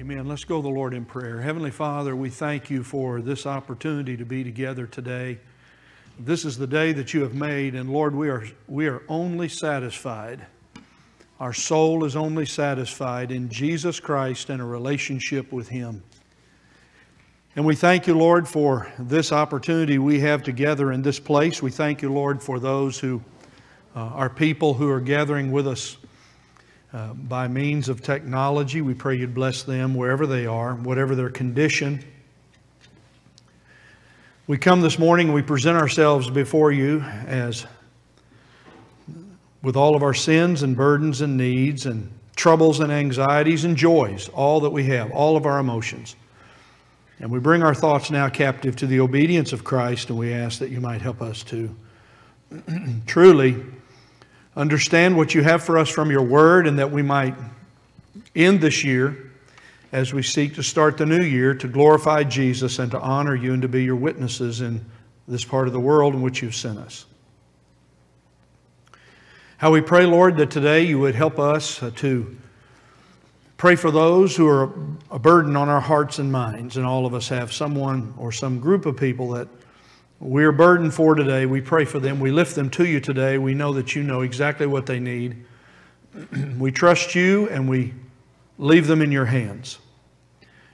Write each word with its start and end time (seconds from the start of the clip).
Amen. 0.00 0.26
Let's 0.26 0.44
go 0.44 0.56
to 0.56 0.62
the 0.62 0.68
Lord 0.70 0.94
in 0.94 1.04
prayer. 1.04 1.40
Heavenly 1.42 1.70
Father, 1.70 2.16
we 2.16 2.30
thank 2.30 2.70
you 2.70 2.82
for 2.82 3.20
this 3.20 3.44
opportunity 3.44 4.16
to 4.16 4.24
be 4.24 4.42
together 4.42 4.86
today. 4.86 5.38
This 6.18 6.46
is 6.46 6.56
the 6.56 6.66
day 6.66 6.92
that 6.92 7.12
you 7.12 7.22
have 7.22 7.34
made, 7.34 7.74
and 7.74 7.90
Lord, 7.90 8.14
we 8.14 8.30
are, 8.30 8.44
we 8.68 8.86
are 8.86 9.02
only 9.06 9.48
satisfied. 9.48 10.46
Our 11.40 11.52
soul 11.52 12.04
is 12.04 12.16
only 12.16 12.46
satisfied 12.46 13.30
in 13.30 13.50
Jesus 13.50 14.00
Christ 14.00 14.48
and 14.48 14.62
a 14.62 14.64
relationship 14.64 15.52
with 15.52 15.68
Him. 15.68 16.02
And 17.54 17.66
we 17.66 17.74
thank 17.74 18.06
you, 18.06 18.16
Lord, 18.16 18.48
for 18.48 18.90
this 18.98 19.30
opportunity 19.30 19.98
we 19.98 20.20
have 20.20 20.42
together 20.42 20.90
in 20.92 21.02
this 21.02 21.20
place. 21.20 21.60
We 21.60 21.70
thank 21.70 22.00
you, 22.00 22.10
Lord, 22.10 22.42
for 22.42 22.58
those 22.58 22.98
who 22.98 23.20
uh, 23.94 24.00
are 24.00 24.30
people 24.30 24.72
who 24.72 24.88
are 24.88 25.00
gathering 25.00 25.52
with 25.52 25.68
us 25.68 25.98
uh, 26.92 27.14
by 27.14 27.48
means 27.48 27.88
of 27.88 28.02
technology. 28.02 28.82
We 28.82 28.94
pray 28.94 29.16
you'd 29.16 29.34
bless 29.34 29.62
them 29.62 29.94
wherever 29.94 30.26
they 30.26 30.46
are, 30.46 30.74
whatever 30.74 31.14
their 31.14 31.30
condition. 31.30 32.04
We 34.46 34.58
come 34.58 34.80
this 34.80 34.98
morning 34.98 35.32
we 35.32 35.42
present 35.42 35.78
ourselves 35.78 36.28
before 36.28 36.72
you 36.72 37.00
as 37.00 37.66
with 39.62 39.76
all 39.76 39.94
of 39.94 40.02
our 40.02 40.12
sins 40.12 40.62
and 40.62 40.76
burdens 40.76 41.20
and 41.20 41.36
needs 41.36 41.86
and 41.86 42.10
troubles 42.36 42.80
and 42.80 42.90
anxieties 42.90 43.64
and 43.64 43.76
joys, 43.76 44.28
all 44.30 44.60
that 44.60 44.70
we 44.70 44.84
have, 44.84 45.10
all 45.12 45.36
of 45.36 45.46
our 45.46 45.58
emotions. 45.58 46.16
And 47.20 47.30
we 47.30 47.38
bring 47.38 47.62
our 47.62 47.74
thoughts 47.74 48.10
now 48.10 48.28
captive 48.28 48.74
to 48.76 48.86
the 48.86 48.98
obedience 48.98 49.52
of 49.52 49.62
Christ, 49.62 50.10
and 50.10 50.18
we 50.18 50.32
ask 50.32 50.58
that 50.58 50.70
you 50.70 50.80
might 50.80 51.00
help 51.00 51.22
us 51.22 51.44
to 51.44 51.74
truly 53.06 53.64
understand 54.56 55.16
what 55.16 55.34
you 55.34 55.42
have 55.42 55.62
for 55.62 55.78
us 55.78 55.88
from 55.88 56.10
your 56.10 56.22
word, 56.22 56.66
and 56.66 56.78
that 56.78 56.90
we 56.90 57.02
might 57.02 57.34
end 58.34 58.60
this 58.60 58.84
year 58.84 59.30
as 59.92 60.12
we 60.12 60.22
seek 60.22 60.54
to 60.54 60.62
start 60.62 60.96
the 60.96 61.06
new 61.06 61.22
year 61.22 61.54
to 61.54 61.68
glorify 61.68 62.24
Jesus 62.24 62.78
and 62.78 62.90
to 62.90 63.00
honor 63.00 63.34
you 63.34 63.52
and 63.52 63.62
to 63.62 63.68
be 63.68 63.84
your 63.84 63.96
witnesses 63.96 64.60
in 64.60 64.84
this 65.28 65.44
part 65.44 65.66
of 65.66 65.72
the 65.72 65.80
world 65.80 66.14
in 66.14 66.22
which 66.22 66.42
you've 66.42 66.54
sent 66.54 66.78
us. 66.78 67.04
How 69.58 69.70
we 69.70 69.80
pray, 69.80 70.06
Lord, 70.06 70.36
that 70.38 70.50
today 70.50 70.82
you 70.82 70.98
would 70.98 71.14
help 71.14 71.38
us 71.38 71.82
uh, 71.82 71.90
to 71.96 72.36
Pray 73.62 73.76
for 73.76 73.92
those 73.92 74.34
who 74.34 74.48
are 74.48 74.72
a 75.12 75.20
burden 75.20 75.54
on 75.54 75.68
our 75.68 75.80
hearts 75.80 76.18
and 76.18 76.32
minds, 76.32 76.76
and 76.76 76.84
all 76.84 77.06
of 77.06 77.14
us 77.14 77.28
have 77.28 77.52
someone 77.52 78.12
or 78.18 78.32
some 78.32 78.58
group 78.58 78.86
of 78.86 78.96
people 78.96 79.30
that 79.30 79.46
we're 80.22 80.52
burdened 80.52 80.94
for 80.94 81.16
today. 81.16 81.46
We 81.46 81.60
pray 81.60 81.84
for 81.84 81.98
them. 81.98 82.20
We 82.20 82.30
lift 82.30 82.54
them 82.54 82.70
to 82.70 82.86
you 82.86 83.00
today. 83.00 83.38
We 83.38 83.54
know 83.54 83.72
that 83.72 83.96
you 83.96 84.04
know 84.04 84.20
exactly 84.20 84.66
what 84.68 84.86
they 84.86 85.00
need. 85.00 85.44
we 86.58 86.70
trust 86.70 87.16
you 87.16 87.48
and 87.48 87.68
we 87.68 87.92
leave 88.56 88.86
them 88.86 89.02
in 89.02 89.10
your 89.10 89.24
hands. 89.24 89.80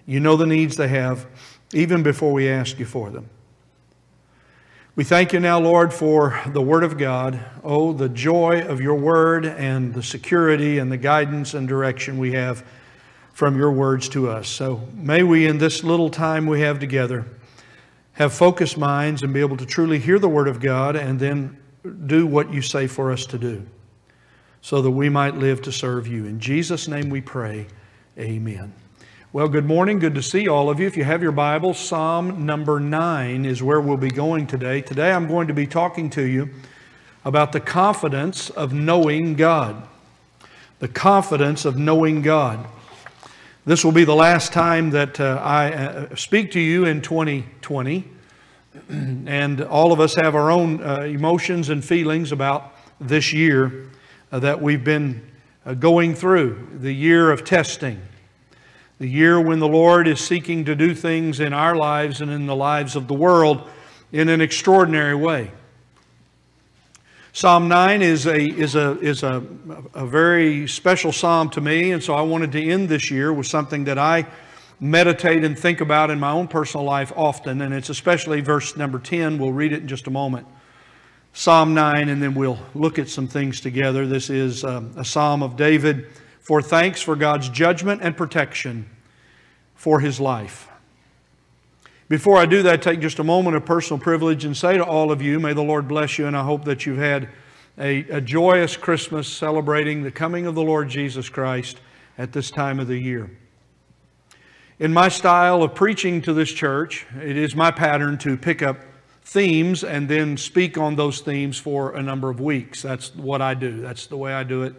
You 0.05 0.21
know 0.21 0.37
the 0.37 0.45
needs 0.45 0.77
they 0.77 0.89
have 0.89 1.27
even 1.73 2.03
before 2.03 2.31
we 2.35 2.47
ask 2.47 2.79
you 2.79 2.85
for 2.85 3.09
them. 3.09 3.31
We 4.97 5.05
thank 5.05 5.33
you 5.33 5.41
now, 5.41 5.59
Lord, 5.61 5.95
for 5.95 6.39
the 6.49 6.61
Word 6.61 6.85
of 6.85 6.99
God. 6.99 7.41
Oh, 7.65 7.95
the 7.95 8.11
joy 8.11 8.61
of 8.61 8.83
your 8.83 8.97
Word 8.97 9.47
and 9.47 9.95
the 9.95 10.03
security 10.03 10.79
and 10.79 10.93
the 10.93 10.99
guidance 10.99 11.55
and 11.55 11.67
direction 11.67 12.19
we 12.19 12.33
have 12.33 12.63
from 13.33 13.57
your 13.57 13.71
words 13.71 14.11
to 14.11 14.29
us. 14.29 14.47
So 14.47 14.87
may 14.93 15.23
we, 15.23 15.47
in 15.47 15.57
this 15.57 15.83
little 15.83 16.11
time 16.11 16.47
we 16.47 16.61
have 16.61 16.81
together, 16.81 17.25
have 18.19 18.33
focused 18.33 18.77
minds 18.77 19.22
and 19.22 19.33
be 19.33 19.38
able 19.38 19.56
to 19.56 19.64
truly 19.64 20.00
hear 20.00 20.19
the 20.19 20.28
Word 20.28 20.48
of 20.48 20.58
God 20.58 20.97
and 20.97 21.20
then 21.20 21.56
do 22.06 22.27
what 22.27 22.52
you 22.52 22.61
say 22.61 22.88
for 22.88 23.12
us 23.12 23.24
to 23.27 23.38
do 23.38 23.64
so 24.61 24.83
that 24.83 24.91
we 24.91 25.08
might 25.08 25.36
live 25.36 25.62
to 25.62 25.70
serve 25.70 26.08
you. 26.08 26.27
In 26.27 26.41
Jesus' 26.41 26.89
name 26.89 27.11
we 27.11 27.20
pray. 27.20 27.69
Amen. 28.19 28.72
Well, 29.33 29.48
good 29.48 29.66
morning. 29.66 30.00
Good 30.00 30.16
to 30.16 30.22
see 30.22 30.48
all 30.48 30.69
of 30.69 30.80
you. 30.80 30.89
If 30.89 30.96
you 30.96 31.05
have 31.05 31.22
your 31.22 31.30
Bible, 31.30 31.74
Psalm 31.74 32.44
number 32.44 32.80
9 32.80 33.44
is 33.44 33.62
where 33.62 33.80
we'll 33.80 33.96
be 33.96 34.11
going 34.11 34.48
today. 34.48 34.80
Today 34.80 35.12
I'm 35.12 35.28
going 35.28 35.46
to 35.46 35.55
be 35.55 35.69
talking 35.69 36.11
to 36.11 36.22
you 36.22 36.50
about 37.24 37.52
the 37.52 37.61
confidence 37.61 38.51
of 38.51 38.73
knowing 38.73 39.34
God. 39.34 39.86
The 40.80 40.89
confidence 40.89 41.64
of 41.64 41.77
knowing 41.77 42.23
God. 42.23 42.67
This 43.68 43.84
will 43.84 43.92
be 43.92 44.05
the 44.05 44.14
last 44.14 44.55
time 44.55 44.89
that 44.92 45.20
uh, 45.20 45.42
I 45.45 45.70
uh, 45.74 46.17
speak 46.17 46.52
to 46.52 46.58
you 46.58 46.86
in 46.86 47.02
2020. 47.02 48.02
and 48.89 49.61
all 49.61 49.92
of 49.92 50.01
us 50.01 50.14
have 50.14 50.34
our 50.34 50.51
own 50.51 50.83
uh, 50.83 51.01
emotions 51.02 51.68
and 51.68 51.84
feelings 51.84 52.33
about 52.33 52.74
this 52.98 53.30
year 53.30 53.90
uh, 54.33 54.39
that 54.39 54.62
we've 54.62 54.83
been 54.84 55.20
uh, 55.67 55.74
going 55.74 56.14
through 56.14 56.78
the 56.80 56.95
year 56.95 57.30
of 57.30 57.45
testing, 57.45 58.01
the 58.98 59.07
year 59.07 59.39
when 59.39 59.58
the 59.58 59.68
Lord 59.68 60.08
is 60.08 60.18
seeking 60.18 60.64
to 60.64 60.74
do 60.74 60.95
things 60.95 61.39
in 61.39 61.52
our 61.52 61.77
lives 61.77 62.23
and 62.23 62.30
in 62.30 62.46
the 62.46 62.57
lives 62.57 62.96
of 62.96 63.07
the 63.07 63.12
world 63.12 63.68
in 64.12 64.30
an 64.30 64.40
extraordinary 64.40 65.14
way. 65.14 65.51
Psalm 67.39 67.69
9 67.69 68.03
is 68.03 68.27
a, 68.27 68.37
is, 68.37 68.75
a, 68.75 68.99
is 68.99 69.23
a, 69.23 69.45
a 69.95 70.05
very 70.05 70.67
special 70.67 71.13
psalm 71.13 71.49
to 71.49 71.61
me, 71.61 71.93
and 71.93 72.03
so 72.03 72.13
I 72.13 72.23
wanted 72.23 72.51
to 72.51 72.61
end 72.61 72.89
this 72.89 73.13
year 73.13 73.33
with 73.33 73.47
something 73.47 73.85
that 73.85 73.97
I 73.97 74.27
meditate 74.81 75.45
and 75.45 75.57
think 75.57 75.81
about 75.81 76.11
in 76.11 76.19
my 76.19 76.33
own 76.33 76.49
personal 76.49 76.85
life 76.85 77.13
often, 77.15 77.61
and 77.61 77.73
it's 77.73 77.91
especially 77.91 78.41
verse 78.41 78.77
number 78.77 78.99
10. 78.99 79.39
We'll 79.39 79.53
read 79.53 79.73
it 79.73 79.83
in 79.83 79.87
just 79.87 80.09
a 80.09 80.11
moment. 80.11 80.49
Psalm 81.33 81.75
9, 81.75 82.09
and 82.09 82.21
then 82.21 82.35
we'll 82.35 82.59
look 82.75 82.99
at 82.99 83.09
some 83.09 83.29
things 83.29 83.61
together. 83.61 84.05
This 84.05 84.31
is 84.31 84.65
um, 84.65 84.91
a 84.97 85.05
psalm 85.05 85.45
of 85.45 85.55
David 85.55 86.09
for 86.41 86.61
thanks 86.61 87.01
for 87.01 87.15
God's 87.15 87.49
judgment 87.51 88.03
and 88.03 88.17
protection 88.17 88.91
for 89.77 90.01
his 90.01 90.19
life. 90.19 90.67
Before 92.08 92.39
I 92.39 92.46
do 92.46 92.63
that, 92.63 92.80
take 92.80 93.01
just 93.01 93.19
a 93.19 93.24
moment 93.24 93.55
of 93.55 93.67
personal 93.67 94.01
privilege 94.01 94.46
and 94.46 94.57
say 94.57 94.79
to 94.79 94.85
all 94.85 95.13
of 95.13 95.20
you, 95.20 95.39
may 95.39 95.52
the 95.52 95.63
Lord 95.63 95.86
bless 95.86 96.19
you, 96.19 96.27
and 96.27 96.35
I 96.35 96.42
hope 96.42 96.64
that 96.64 96.86
you've 96.86 96.96
had 96.96 97.29
a, 97.77 97.98
a, 98.08 98.20
joyous 98.23 98.79
Christmas 98.79 99.29
celebrating 99.29 100.02
the 100.02 100.11
coming 100.11 100.46
of 100.46 100.55
the 100.55 100.63
Lord 100.63 100.89
Jesus 100.89 101.29
Christ 101.29 101.80
at 102.17 102.33
this 102.33 102.51
time 102.51 102.80
of 102.80 102.89
the 102.89 102.96
year. 102.96 103.30
In 104.79 104.91
my 104.91 105.08
style 105.08 105.63
of 105.63 105.74
preaching 105.74 106.23
to 106.23 106.33
this 106.33 106.51
church, 106.51 107.07
it 107.23 107.36
is 107.36 107.55
my 107.55 107.70
pattern 107.70 108.17
to 108.19 108.39
pick 108.39 108.63
up 108.63 108.79
themes 109.23 109.85
and 109.85 110.08
then 110.08 110.39
speak 110.39 110.79
on 110.79 110.96
those 110.96 111.20
themes 111.20 111.58
for 111.58 111.95
a 111.95 112.02
number 112.02 112.30
of 112.30 112.40
weeks. 112.40 112.80
That's 112.80 113.14
what 113.14 113.42
I 113.42 113.52
do. 113.52 113.83
That's 113.83 114.07
the 114.07 114.17
way 114.17 114.33
I 114.33 114.45
do 114.45 114.63
it. 114.63 114.75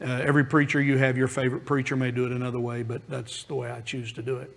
Uh, 0.00 0.06
every 0.24 0.44
preacher 0.44 0.82
you 0.82 0.98
have, 0.98 1.16
your 1.16 1.28
favorite 1.28 1.66
preacher 1.66 1.94
may 1.94 2.10
do 2.10 2.26
it 2.26 2.32
another 2.32 2.58
way, 2.58 2.82
but 2.82 3.08
that's 3.08 3.44
the 3.44 3.54
way 3.54 3.70
I 3.70 3.80
choose 3.80 4.12
to 4.14 4.22
do 4.22 4.38
it. 4.38 4.50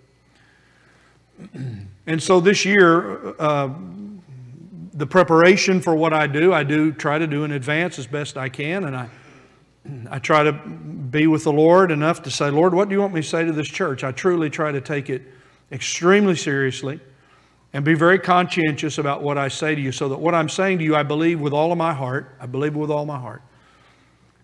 And 2.06 2.22
so 2.22 2.40
this 2.40 2.64
year, 2.64 3.34
uh, 3.40 3.70
the 4.94 5.06
preparation 5.06 5.80
for 5.80 5.94
what 5.94 6.12
I 6.12 6.26
do, 6.26 6.52
I 6.52 6.64
do 6.64 6.92
try 6.92 7.18
to 7.18 7.26
do 7.26 7.44
in 7.44 7.52
advance 7.52 7.98
as 7.98 8.06
best 8.06 8.36
I 8.36 8.48
can, 8.48 8.84
and 8.84 8.96
I, 8.96 9.08
I 10.10 10.18
try 10.18 10.42
to 10.42 10.52
be 10.52 11.26
with 11.26 11.44
the 11.44 11.52
Lord 11.52 11.90
enough 11.90 12.22
to 12.22 12.30
say, 12.30 12.50
Lord, 12.50 12.74
what 12.74 12.88
do 12.88 12.94
you 12.94 13.00
want 13.00 13.14
me 13.14 13.22
to 13.22 13.26
say 13.26 13.44
to 13.44 13.52
this 13.52 13.68
church? 13.68 14.04
I 14.04 14.12
truly 14.12 14.50
try 14.50 14.72
to 14.72 14.80
take 14.80 15.08
it 15.08 15.22
extremely 15.70 16.34
seriously 16.34 17.00
and 17.72 17.84
be 17.84 17.94
very 17.94 18.18
conscientious 18.18 18.98
about 18.98 19.22
what 19.22 19.38
I 19.38 19.48
say 19.48 19.74
to 19.74 19.80
you 19.80 19.92
so 19.92 20.08
that 20.08 20.18
what 20.18 20.34
I'm 20.34 20.48
saying 20.48 20.78
to 20.78 20.84
you, 20.84 20.96
I 20.96 21.02
believe 21.02 21.40
with 21.40 21.52
all 21.52 21.70
of 21.70 21.78
my 21.78 21.92
heart. 21.92 22.34
I 22.40 22.46
believe 22.46 22.74
with 22.74 22.90
all 22.90 23.04
my 23.04 23.18
heart. 23.18 23.42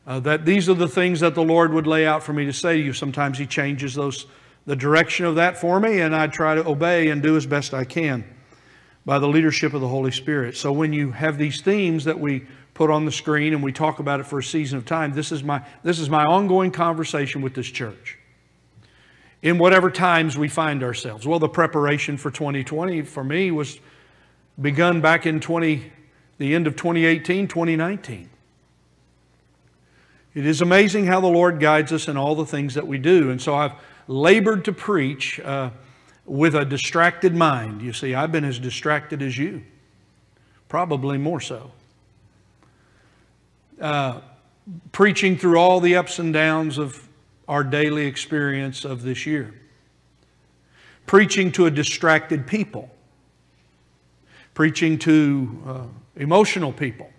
Uh, 0.07 0.21
that 0.21 0.45
these 0.45 0.69
are 0.69 0.75
the 0.75 0.89
things 0.89 1.21
that 1.21 1.35
the 1.35 1.43
Lord 1.43 1.73
would 1.73 1.87
lay 1.87 2.07
out 2.07 2.23
for 2.23 2.35
me 2.35 2.45
to 2.45 2.53
say 2.53 2.77
to 2.77 2.83
you. 2.83 2.93
Sometimes 2.93 3.39
He 3.39 3.47
changes 3.47 3.95
those 3.95 4.27
the 4.67 4.77
direction 4.77 5.27
of 5.27 5.35
that 5.37 5.57
for 5.57 5.79
me, 5.79 6.01
and 6.01 6.15
I 6.15 6.27
try 6.27 6.55
to 6.55 6.67
obey 6.67 7.09
and 7.09 7.23
do 7.23 7.37
as 7.37 7.47
best 7.47 7.75
I 7.75 7.85
can 7.85 8.25
by 9.05 9.19
the 9.19 9.29
leadership 9.29 9.75
of 9.75 9.81
the 9.81 9.89
Holy 9.89 10.11
Spirit. 10.11 10.57
So 10.57 10.73
when 10.73 10.93
you 10.93 11.13
have 11.13 11.37
these 11.37 11.61
themes 11.61 12.05
that 12.05 12.19
we 12.19 12.47
put 12.73 12.91
on 12.91 13.05
the 13.05 13.13
screen 13.13 13.53
and 13.53 13.63
we 13.63 13.73
talk 13.73 13.99
about 13.99 14.21
it 14.21 14.27
for 14.27 14.39
a 14.39 14.43
season 14.43 14.79
of 14.79 14.87
time, 14.87 15.13
this 15.13 15.31
is 15.31 15.45
my, 15.45 15.65
this 15.83 15.99
is 15.99 16.09
my 16.09 16.25
ongoing 16.25 16.71
conversation 16.71 17.43
with 17.43 17.55
this 17.55 17.67
church. 17.67 18.19
In 19.43 19.59
whatever 19.59 19.91
times 19.91 20.39
we 20.39 20.49
find 20.49 20.83
ourselves. 20.83 21.27
Well, 21.27 21.39
the 21.39 21.49
preparation 21.49 22.17
for 22.17 22.31
2020 22.31 23.03
for 23.03 23.23
me 23.23 23.51
was 23.51 23.79
begun 24.61 25.03
back 25.03 25.27
in 25.27 25.41
20, 25.41 25.93
the 26.39 26.55
end 26.55 26.67
of 26.67 26.77
2018, 26.77 27.49
2019. 27.49 28.31
It 30.35 30.47
is 30.47 30.63
amazing 30.63 31.07
how 31.07 31.21
the 31.21 31.29
Lord 31.29 31.61
guides 31.61 31.93
us 31.93 32.09
in 32.09 32.17
all 32.17 32.35
the 32.35 32.47
things 32.47 32.75
that 32.75 32.87
we 32.87 32.99
do. 32.99 33.31
And 33.31 33.41
so 33.41 33.55
I've 33.55 33.73
labored 34.07 34.65
to 34.65 34.73
preach 34.73 35.41
uh, 35.41 35.71
with 36.27 36.55
a 36.55 36.65
distracted 36.65 37.35
mind. 37.35 37.83
You 37.83 37.93
see, 37.93 38.15
I've 38.15 38.33
been 38.33 38.45
as 38.45 38.59
distracted 38.59 39.23
as 39.23 39.37
you, 39.37 39.63
probably 40.69 41.19
more 41.19 41.41
so. 41.41 41.71
Uh, 43.81 44.21
preaching 44.93 45.37
through 45.37 45.59
all 45.59 45.81
the 45.81 45.97
ups 45.97 46.19
and 46.19 46.33
downs 46.33 46.79
of 46.79 47.09
our 47.49 47.65
daily 47.65 48.07
experience 48.07 48.85
of 48.85 49.03
this 49.03 49.27
year. 49.27 49.55
Preaching 51.07 51.53
to 51.53 51.67
a 51.67 51.71
distracted 51.71 52.47
people. 52.47 52.91
Preaching 54.55 54.99
to 55.01 55.63
uh, 55.67 55.83
emotional 56.17 56.73
people. 56.73 57.11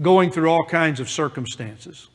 Going 0.00 0.30
through 0.30 0.50
all 0.50 0.64
kinds 0.64 1.00
of 1.00 1.08
circumstances. 1.08 2.08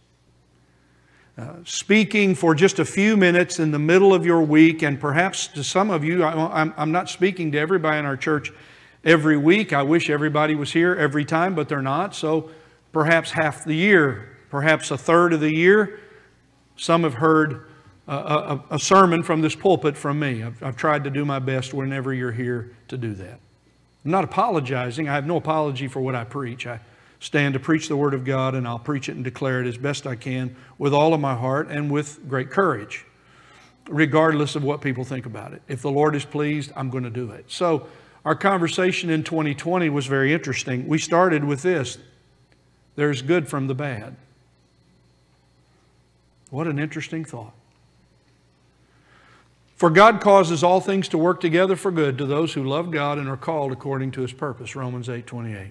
Uh, 1.38 1.54
speaking 1.66 2.34
for 2.34 2.56
just 2.56 2.80
a 2.80 2.86
few 2.86 3.16
minutes 3.16 3.60
in 3.60 3.70
the 3.72 3.80
middle 3.80 4.14
of 4.14 4.26
your 4.26 4.42
week, 4.42 4.82
and 4.82 5.00
perhaps 5.00 5.48
to 5.48 5.64
some 5.64 5.92
of 5.92 6.04
you, 6.04 6.24
I, 6.24 6.62
I'm, 6.62 6.74
I'm 6.76 6.92
not 6.92 7.10
speaking 7.10 7.52
to 7.52 7.60
everybody 7.60 8.00
in 8.00 8.06
our 8.06 8.18
church 8.18 8.52
every 9.04 9.38
week. 9.38 9.72
I 9.72 9.84
wish 9.84 10.10
everybody 10.10 10.56
was 10.56 10.72
here 10.74 10.96
every 10.96 11.26
time, 11.26 11.54
but 11.54 11.70
they're 11.70 11.82
not. 11.82 12.16
So 12.16 12.50
perhaps 12.92 13.32
half 13.32 13.64
the 13.64 13.76
year, 13.76 14.38
perhaps 14.50 14.90
a 14.90 14.98
third 14.98 15.32
of 15.32 15.40
the 15.40 15.54
year, 15.54 16.00
some 16.76 17.04
have 17.04 17.16
heard 17.16 17.68
a, 18.08 18.16
a, 18.16 18.64
a 18.72 18.80
sermon 18.80 19.22
from 19.22 19.42
this 19.42 19.56
pulpit 19.56 19.96
from 19.96 20.20
me. 20.20 20.42
I've, 20.42 20.64
I've 20.64 20.76
tried 20.76 21.04
to 21.04 21.12
do 21.12 21.24
my 21.24 21.40
best 21.40 21.74
whenever 21.74 22.14
you're 22.14 22.32
here 22.32 22.76
to 22.88 22.98
do 22.98 23.14
that. 23.14 23.40
I'm 24.04 24.12
not 24.12 24.24
apologizing. 24.24 25.08
I 25.08 25.14
have 25.14 25.28
no 25.28 25.36
apology 25.36 25.88
for 25.88 26.00
what 26.00 26.16
I 26.16 26.24
preach. 26.24 26.66
I 26.66 26.80
stand 27.20 27.54
to 27.54 27.60
preach 27.60 27.88
the 27.88 27.98
Word 27.98 28.14
of 28.14 28.24
God, 28.24 28.56
and 28.56 28.68
I'll 28.68 28.80
preach 28.80 29.10
it 29.10 29.16
and 29.16 29.24
declare 29.24 29.62
it 29.62 29.68
as 29.68 29.78
best 29.78 30.06
I 30.06 30.16
can 30.16 30.56
with 30.78 30.94
all 30.94 31.14
of 31.14 31.20
my 31.20 31.36
heart 31.36 31.70
and 31.70 31.92
with 31.92 32.28
great 32.28 32.50
courage, 32.50 33.06
regardless 33.90 34.56
of 34.56 34.64
what 34.64 34.82
people 34.82 35.04
think 35.04 35.26
about 35.26 35.54
it. 35.54 35.62
If 35.68 35.82
the 35.82 35.92
Lord 35.92 36.16
is 36.16 36.26
pleased, 36.26 36.72
I'm 36.76 36.90
going 36.90 37.04
to 37.04 37.10
do 37.10 37.32
it. 37.32 37.46
So, 37.48 37.88
our 38.26 38.36
conversation 38.36 39.10
in 39.10 39.24
2020 39.24 39.90
was 39.90 40.06
very 40.06 40.34
interesting. 40.34 40.88
We 40.88 40.98
started 40.98 41.44
with 41.44 41.62
this 41.62 41.98
there's 42.98 43.22
good 43.22 43.48
from 43.48 43.68
the 43.68 43.76
bad. 43.76 44.16
What 46.50 46.68
an 46.68 46.80
interesting 46.80 47.24
thought. 47.24 47.54
For 49.76 49.92
God 49.92 50.20
causes 50.20 50.64
all 50.64 50.82
things 50.82 51.08
to 51.10 51.18
work 51.18 51.40
together 51.40 51.76
for 51.76 51.92
good 51.92 52.18
to 52.18 52.26
those 52.26 52.54
who 52.54 52.64
love 52.64 52.90
God 52.90 53.20
and 53.20 53.30
are 53.30 53.38
called 53.38 53.72
according 53.72 54.12
to 54.12 54.22
his 54.22 54.34
purpose. 54.34 54.76
Romans 54.76 55.08
8 55.08 55.28
28. 55.28 55.68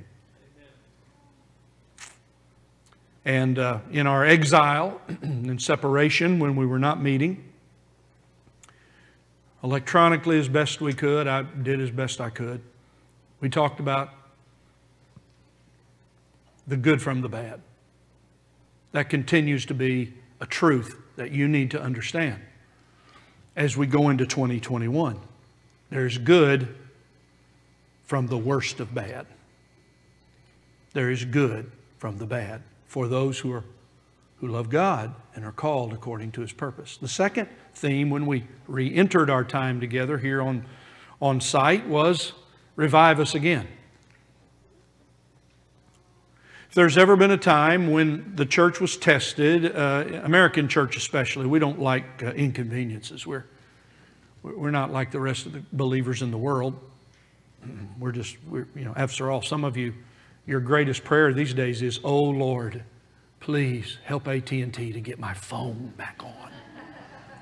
And 3.26 3.58
uh, 3.58 3.81
in 3.90 4.06
our 4.06 4.25
exile 4.25 5.00
and 5.20 5.61
separation 5.61 6.38
when 6.38 6.55
we 6.55 6.64
were 6.64 6.78
not 6.78 7.02
meeting, 7.02 7.43
electronically 9.64 10.38
as 10.38 10.49
best 10.49 10.81
we 10.81 10.93
could, 10.93 11.26
I 11.26 11.43
did 11.43 11.81
as 11.81 11.90
best 11.90 12.20
I 12.20 12.31
could. 12.31 12.61
We 13.40 13.49
talked 13.50 13.81
about 13.81 14.11
the 16.69 16.76
good 16.76 17.02
from 17.02 17.20
the 17.20 17.28
bad. 17.28 17.61
That 18.93 19.11
continues 19.11 19.67
to 19.67 19.75
be 19.75 20.14
a 20.40 20.46
truth 20.46 20.96
that 21.17 21.32
you 21.32 21.49
need 21.49 21.73
to 21.73 21.82
understand 21.82 22.40
as 23.56 23.76
we 23.76 23.88
go 23.88 24.08
into 24.08 24.25
2021. 24.25 25.19
There's 25.90 26.17
good 26.19 26.76
from 28.05 28.28
the 28.28 28.38
worst 28.38 28.78
of 28.78 28.94
bad. 28.94 29.26
There 30.93 31.11
is 31.11 31.25
good 31.25 31.73
from 31.99 32.19
the 32.19 32.26
bad 32.26 32.62
for 32.87 33.09
those 33.09 33.41
who 33.41 33.53
are 33.53 33.65
who 34.41 34.49
love 34.49 34.69
God 34.69 35.15
and 35.35 35.44
are 35.47 35.53
called 35.53 35.94
according 35.94 36.31
to 36.33 36.43
his 36.43 36.53
purpose. 36.53 36.99
The 36.99 37.09
second 37.09 37.49
theme 37.75 38.11
when 38.11 38.27
we 38.27 38.44
re-entered 38.69 39.31
our 39.31 39.44
time 39.44 39.81
together 39.81 40.19
here 40.19 40.43
on, 40.43 40.67
on 41.23 41.41
site 41.41 41.87
was 41.87 42.35
revive 42.77 43.19
us 43.19 43.35
again 43.35 43.67
If 46.69 46.75
there's 46.75 46.99
ever 46.99 47.17
been 47.17 47.31
a 47.31 47.38
time 47.38 47.91
when 47.91 48.35
the 48.35 48.44
church 48.44 48.81
was 48.81 48.97
tested, 48.97 49.75
uh, 49.75 50.21
American 50.25 50.69
church 50.69 50.97
especially, 50.97 51.47
we 51.47 51.59
don't 51.59 51.81
like 51.81 52.23
uh, 52.23 52.33
inconveniences. 52.33 53.27
We're, 53.27 53.44
we're 54.43 54.71
not 54.71 54.93
like 54.93 55.11
the 55.11 55.21
rest 55.21 55.47
of 55.47 55.53
the 55.53 55.62
believers 55.73 56.23
in 56.23 56.31
the 56.31 56.38
world. 56.38 56.79
We're 57.99 58.12
just, 58.12 58.37
we're, 58.47 58.69
you 58.75 58.85
know, 58.85 58.93
after 58.94 59.31
all, 59.31 59.41
some 59.43 59.65
of 59.65 59.77
you, 59.77 59.94
your 60.47 60.61
greatest 60.61 61.05
prayer 61.05 61.33
these 61.33 61.55
days 61.55 61.83
is, 61.83 62.01
"Oh 62.05 62.25
Lord, 62.25 62.83
please 63.41 63.99
help 64.05 64.29
AT&T 64.29 64.93
to 64.93 65.01
get 65.01 65.19
my 65.19 65.35
phone 65.35 65.93
back 65.97 66.23
on." 66.23 66.51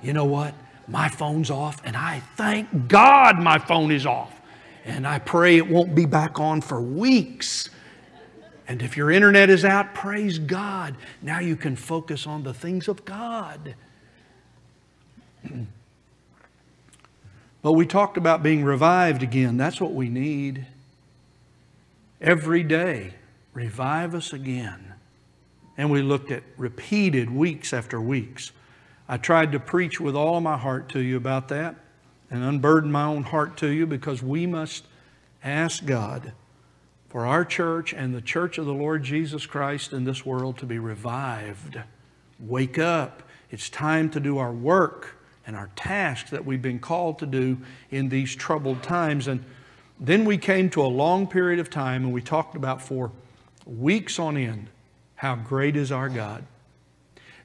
You 0.02 0.12
know 0.12 0.24
what? 0.24 0.54
My 0.86 1.08
phone's 1.08 1.50
off, 1.50 1.80
and 1.84 1.96
I 1.96 2.20
thank 2.36 2.88
God 2.88 3.38
my 3.38 3.58
phone 3.58 3.90
is 3.90 4.06
off. 4.06 4.40
And 4.84 5.06
I 5.06 5.18
pray 5.18 5.56
it 5.56 5.66
won't 5.66 5.94
be 5.94 6.04
back 6.04 6.38
on 6.38 6.60
for 6.60 6.80
weeks 6.80 7.70
and 8.66 8.82
if 8.82 8.96
your 8.96 9.10
internet 9.10 9.50
is 9.50 9.64
out, 9.64 9.94
praise 9.94 10.38
God. 10.38 10.96
Now 11.20 11.40
you 11.40 11.56
can 11.56 11.76
focus 11.76 12.26
on 12.26 12.44
the 12.44 12.54
things 12.54 12.88
of 12.88 13.04
God. 13.04 13.74
but 17.62 17.72
we 17.72 17.84
talked 17.86 18.16
about 18.16 18.42
being 18.42 18.64
revived 18.64 19.22
again. 19.22 19.58
That's 19.58 19.80
what 19.80 19.92
we 19.92 20.08
need. 20.08 20.66
Every 22.24 22.62
day, 22.62 23.12
revive 23.52 24.14
us 24.14 24.32
again. 24.32 24.94
And 25.76 25.90
we 25.90 26.00
looked 26.00 26.30
at 26.30 26.42
repeated 26.56 27.30
weeks 27.30 27.74
after 27.74 28.00
weeks. 28.00 28.50
I 29.06 29.18
tried 29.18 29.52
to 29.52 29.60
preach 29.60 30.00
with 30.00 30.16
all 30.16 30.40
my 30.40 30.56
heart 30.56 30.88
to 30.90 31.00
you 31.00 31.18
about 31.18 31.48
that 31.48 31.74
and 32.30 32.42
unburden 32.42 32.90
my 32.90 33.04
own 33.04 33.24
heart 33.24 33.58
to 33.58 33.68
you 33.68 33.86
because 33.86 34.22
we 34.22 34.46
must 34.46 34.86
ask 35.44 35.84
God 35.84 36.32
for 37.10 37.26
our 37.26 37.44
church 37.44 37.92
and 37.92 38.14
the 38.14 38.22
church 38.22 38.56
of 38.56 38.64
the 38.64 38.72
Lord 38.72 39.02
Jesus 39.02 39.44
Christ 39.44 39.92
in 39.92 40.04
this 40.04 40.24
world 40.24 40.56
to 40.58 40.64
be 40.64 40.78
revived. 40.78 41.78
Wake 42.40 42.78
up. 42.78 43.22
It's 43.50 43.68
time 43.68 44.08
to 44.08 44.18
do 44.18 44.38
our 44.38 44.50
work 44.50 45.16
and 45.46 45.54
our 45.54 45.68
task 45.76 46.30
that 46.30 46.46
we've 46.46 46.62
been 46.62 46.78
called 46.78 47.18
to 47.18 47.26
do 47.26 47.58
in 47.90 48.08
these 48.08 48.34
troubled 48.34 48.82
times. 48.82 49.28
And 49.28 49.44
then 49.98 50.24
we 50.24 50.38
came 50.38 50.70
to 50.70 50.82
a 50.82 50.86
long 50.86 51.26
period 51.26 51.60
of 51.60 51.70
time 51.70 52.04
and 52.04 52.12
we 52.12 52.20
talked 52.20 52.56
about 52.56 52.82
for 52.82 53.12
weeks 53.66 54.18
on 54.18 54.36
end 54.36 54.68
how 55.16 55.36
great 55.36 55.76
is 55.76 55.92
our 55.92 56.08
God. 56.08 56.44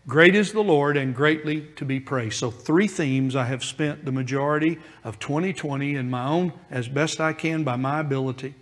Great 0.07 0.33
is 0.33 0.51
the 0.53 0.63
Lord 0.63 0.97
and 0.97 1.13
greatly 1.15 1.61
to 1.75 1.85
be 1.85 1.99
praised. 1.99 2.37
So, 2.37 2.49
three 2.49 2.87
themes 2.87 3.35
I 3.35 3.45
have 3.45 3.63
spent 3.63 4.05
the 4.05 4.11
majority 4.11 4.79
of 5.03 5.19
2020 5.19 5.95
in 5.95 6.09
my 6.09 6.25
own, 6.25 6.53
as 6.71 6.87
best 6.87 7.21
I 7.21 7.31
can 7.31 7.63
by 7.63 7.75
my 7.75 7.99
ability. 7.99 8.55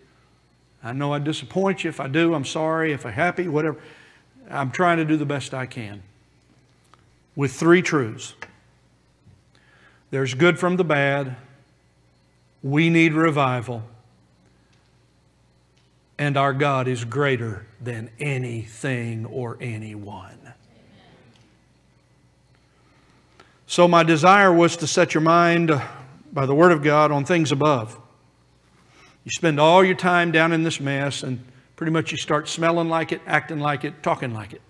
I 0.83 0.91
know 0.91 1.13
I 1.13 1.19
disappoint 1.19 1.83
you. 1.83 1.89
If 1.89 2.01
I 2.01 2.07
do, 2.07 2.33
I'm 2.33 2.43
sorry. 2.43 2.91
If 2.91 3.05
I'm 3.05 3.13
happy, 3.13 3.47
whatever. 3.47 3.79
I'm 4.49 4.71
trying 4.71 4.97
to 4.97 5.05
do 5.05 5.15
the 5.15 5.25
best 5.25 5.53
I 5.53 5.65
can 5.65 6.03
with 7.35 7.53
three 7.53 7.81
truths 7.81 8.33
there's 10.09 10.33
good 10.33 10.57
from 10.57 10.77
the 10.77 10.85
bad, 10.85 11.35
we 12.63 12.89
need 12.89 13.13
revival, 13.13 13.83
and 16.17 16.37
our 16.37 16.53
God 16.53 16.87
is 16.87 17.05
greater 17.05 17.67
than 17.81 18.09
anything 18.19 19.25
or 19.25 19.57
anyone. 19.61 20.37
So, 23.67 23.87
my 23.87 24.03
desire 24.03 24.51
was 24.51 24.77
to 24.77 24.87
set 24.87 25.13
your 25.13 25.21
mind 25.21 25.71
uh, 25.71 25.85
by 26.31 26.45
the 26.45 26.55
Word 26.55 26.71
of 26.71 26.81
God 26.81 27.11
on 27.11 27.25
things 27.25 27.51
above. 27.51 27.99
You 29.25 29.31
spend 29.31 29.59
all 29.59 29.83
your 29.83 29.95
time 29.95 30.31
down 30.31 30.53
in 30.53 30.63
this 30.63 30.79
mess, 30.79 31.21
and 31.21 31.43
pretty 31.75 31.91
much 31.91 32.11
you 32.11 32.17
start 32.17 32.47
smelling 32.47 32.87
like 32.87 33.11
it, 33.11 33.21
acting 33.27 33.59
like 33.59 33.83
it, 33.83 34.01
talking 34.01 34.33
like 34.33 34.53
it. 34.53 34.61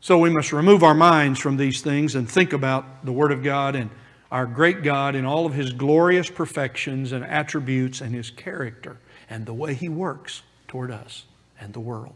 So 0.00 0.18
we 0.18 0.28
must 0.28 0.52
remove 0.52 0.82
our 0.82 0.92
minds 0.92 1.40
from 1.40 1.56
these 1.56 1.80
things 1.80 2.14
and 2.14 2.30
think 2.30 2.52
about 2.52 3.06
the 3.06 3.12
Word 3.12 3.32
of 3.32 3.42
God 3.42 3.74
and 3.74 3.88
our 4.34 4.46
great 4.46 4.82
God 4.82 5.14
in 5.14 5.24
all 5.24 5.46
of 5.46 5.54
His 5.54 5.72
glorious 5.72 6.28
perfections 6.28 7.12
and 7.12 7.24
attributes 7.24 8.00
and 8.00 8.12
His 8.12 8.30
character 8.30 8.98
and 9.30 9.46
the 9.46 9.54
way 9.54 9.74
He 9.74 9.88
works 9.88 10.42
toward 10.66 10.90
us 10.90 11.26
and 11.60 11.72
the 11.72 11.78
world. 11.78 12.14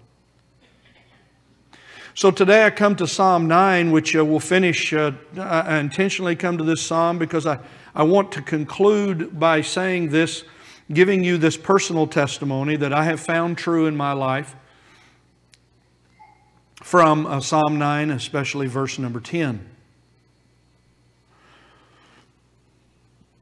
So 2.14 2.32
today 2.32 2.66
I 2.66 2.70
come 2.70 2.96
to 2.96 3.06
Psalm 3.06 3.46
9, 3.46 3.92
which 3.92 4.16
uh, 4.16 4.25
will 4.25 4.40
finish. 4.40 4.92
Uh, 4.92 5.12
I 5.38 5.78
intentionally 5.78 6.34
come 6.34 6.58
to 6.58 6.64
this 6.64 6.82
psalm 6.82 7.20
because 7.20 7.46
I, 7.46 7.60
I 7.94 8.02
want 8.02 8.32
to 8.32 8.42
conclude 8.42 9.38
by 9.38 9.60
saying 9.60 10.08
this 10.08 10.42
giving 10.92 11.22
you 11.22 11.38
this 11.38 11.56
personal 11.56 12.08
testimony 12.08 12.75
that 12.75 12.92
I 12.92 13.04
have 13.04 13.20
found 13.20 13.58
true 13.58 13.87
in 13.87 13.96
my 13.96 14.12
life 14.12 14.56
from 16.82 17.26
uh, 17.26 17.38
Psalm 17.38 17.78
9, 17.78 18.10
especially 18.10 18.66
verse 18.66 18.98
number 18.98 19.20
10. 19.20 19.77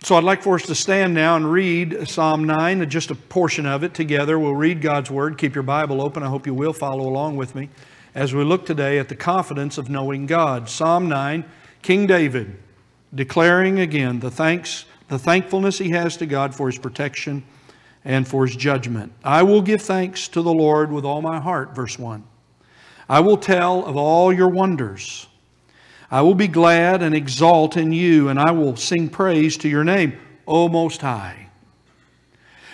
So 0.03 0.15
I'd 0.15 0.25
like 0.25 0.43
for 0.43 0.55
us 0.55 0.63
to 0.67 0.75
stand 0.75 1.15
now 1.15 1.37
and 1.37 1.51
read 1.51 2.09
Psalm 2.09 2.45
9, 2.45 2.89
just 2.89 3.11
a 3.11 3.15
portion 3.15 3.67
of 3.67 3.83
it 3.83 3.95
together. 3.95 4.39
We'll 4.39 4.55
read 4.55 4.81
God's 4.81 5.11
Word. 5.11 5.37
Keep 5.39 5.55
your 5.55 5.65
Bible 5.65 6.01
open. 6.01 6.23
I 6.23 6.29
hope 6.29 6.47
you 6.47 6.55
will 6.55 6.73
follow 6.73 7.09
along 7.09 7.37
with 7.37 7.55
me 7.55 7.71
as 8.15 8.35
we 8.35 8.45
look 8.45 8.67
today 8.67 8.99
at 8.99 9.09
the 9.09 9.17
confidence 9.17 9.79
of 9.79 9.91
knowing 9.91 10.27
God. 10.27 10.69
Psalm 10.69 11.09
9, 11.09 11.45
King 11.83 12.07
David 12.07 12.57
declaring 13.15 13.81
again 13.81 14.21
the 14.21 14.31
thanks 14.31 14.85
the 15.09 15.19
thankfulness 15.19 15.79
he 15.79 15.91
has 15.91 16.17
to 16.17 16.27
God 16.27 16.55
for 16.55 16.67
his 16.67 16.79
protection 16.79 17.45
and 18.05 18.27
for 18.27 18.47
his 18.47 18.57
judgment. 18.57 19.13
I 19.25 19.43
will 19.43 19.63
give 19.63 19.83
thanks 19.83 20.29
to 20.29 20.43
the 20.43 20.53
Lord 20.53 20.91
with 20.91 21.05
all 21.05 21.23
my 21.23 21.41
heart, 21.41 21.75
verse 21.75 21.99
1. 21.99 22.25
I 23.09 23.21
will 23.21 23.37
tell 23.37 23.85
of 23.85 23.97
all 23.97 24.33
your 24.33 24.49
wonders. 24.49 25.29
I 26.11 26.23
will 26.23 26.35
be 26.35 26.49
glad 26.49 27.03
and 27.03 27.15
exult 27.15 27.77
in 27.77 27.93
you, 27.93 28.29
and 28.29 28.39
I 28.39 28.53
will 28.53 28.77
sing 28.77 29.09
praise 29.09 29.57
to 29.59 29.69
your 29.69 29.85
name, 29.85 30.19
O 30.47 30.69
Most 30.69 31.01
High. 31.01 31.49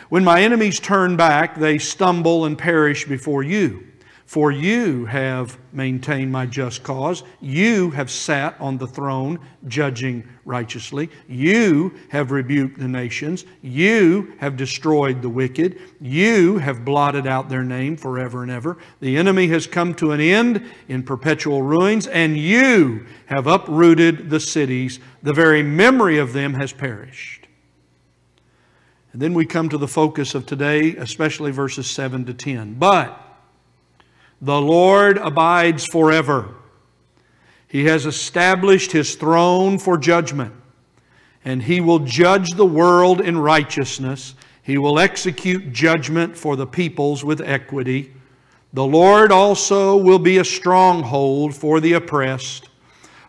When 0.09 0.25
my 0.25 0.43
enemies 0.43 0.79
turn 0.79 1.17
back, 1.17 1.57
they 1.57 1.79
stumble 1.79 2.45
and 2.45 2.59
perish 2.59 3.07
before 3.07 3.43
you. 3.43 3.87
For 4.27 4.51
you 4.51 5.05
have 5.07 5.59
maintained 5.73 6.33
my 6.33 6.47
just 6.47 6.83
cause. 6.83 7.23
You 7.41 7.91
have 7.91 8.11
sat 8.11 8.59
on 8.61 8.79
the 8.79 8.87
throne 8.87 9.39
judging 9.69 10.27
righteously. 10.45 11.11
You 11.29 11.95
have 12.09 12.31
rebuked 12.31 12.79
the 12.79 12.89
nations. 12.89 13.45
You 13.61 14.35
have 14.39 14.57
destroyed 14.57 15.21
the 15.21 15.29
wicked. 15.29 15.79
You 16.01 16.59
have 16.59 16.85
blotted 16.85 17.27
out 17.27 17.49
their 17.49 17.65
name 17.65 17.97
forever 17.97 18.43
and 18.43 18.51
ever. 18.51 18.79
The 19.01 19.17
enemy 19.17 19.49
has 19.49 19.67
come 19.67 19.95
to 19.97 20.13
an 20.13 20.21
end 20.21 20.65
in 20.89 21.03
perpetual 21.03 21.63
ruins, 21.63 22.07
and 22.07 22.37
you 22.37 23.07
have 23.27 23.47
uprooted 23.47 24.31
the 24.31 24.41
cities. 24.41 25.01
The 25.23 25.35
very 25.35 25.63
memory 25.63 26.19
of 26.19 26.33
them 26.33 26.55
has 26.55 26.73
perished. 26.73 27.47
And 29.13 29.21
then 29.21 29.35
we 29.35 29.45
come 29.45 29.69
to 29.69 29.79
the 29.79 29.89
focus 29.89 30.35
of 30.35 30.47
today, 30.47 30.97
especially 30.97 31.51
verses 31.51 31.87
7 31.91 32.25
to 32.25 32.35
10. 32.35 32.75
But 32.75 33.32
the 34.43 34.61
Lord 34.61 35.19
abides 35.19 35.87
forever. 35.87 36.57
He 37.69 37.85
has 37.85 38.05
established 38.05 38.91
his 38.91 39.15
throne 39.15 39.79
for 39.79 39.97
judgment, 39.97 40.53
and 41.45 41.63
he 41.63 41.81
will 41.81 42.01
judge 42.01 42.51
the 42.51 42.67
world 42.67 43.21
in 43.21 43.39
righteousness. 43.39 44.35
He 44.65 44.77
will 44.79 44.99
execute 44.99 45.73
judgment 45.73 46.37
for 46.37 46.57
the 46.57 46.67
peoples 46.67 47.25
with 47.25 47.41
equity. 47.41 48.13
The 48.73 48.85
Lord 48.85 49.31
also 49.31 49.97
will 49.97 50.19
be 50.19 50.39
a 50.39 50.45
stronghold 50.45 51.55
for 51.55 51.79
the 51.79 51.93
oppressed, 51.93 52.69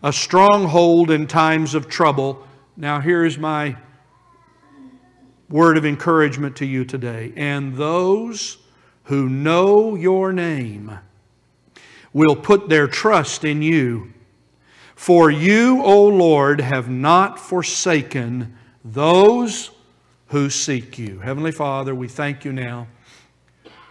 a 0.02 0.12
stronghold 0.12 1.12
in 1.12 1.28
times 1.28 1.76
of 1.76 1.88
trouble. 1.88 2.46
Now, 2.76 3.00
here's 3.00 3.38
my 3.38 3.78
word 5.48 5.78
of 5.78 5.86
encouragement 5.86 6.56
to 6.58 6.66
you 6.66 6.86
today. 6.86 7.34
And 7.36 7.76
those 7.76 8.58
who 9.06 9.28
know 9.30 9.96
your 9.96 10.32
name 10.32 11.00
will 12.14 12.36
put 12.36 12.70
their 12.70 12.88
trust 12.88 13.44
in 13.44 13.62
you. 13.62 14.14
For 14.96 15.30
you, 15.30 15.82
O 15.84 16.08
Lord, 16.08 16.62
have 16.62 16.90
not 16.90 17.40
forsaken 17.40 18.58
those 18.86 19.72
who 20.28 20.50
seek 20.50 20.98
you. 20.98 21.20
Heavenly 21.20 21.52
Father, 21.52 21.94
we 21.94 22.08
thank 22.08 22.46
you 22.46 22.54
now 22.54 22.88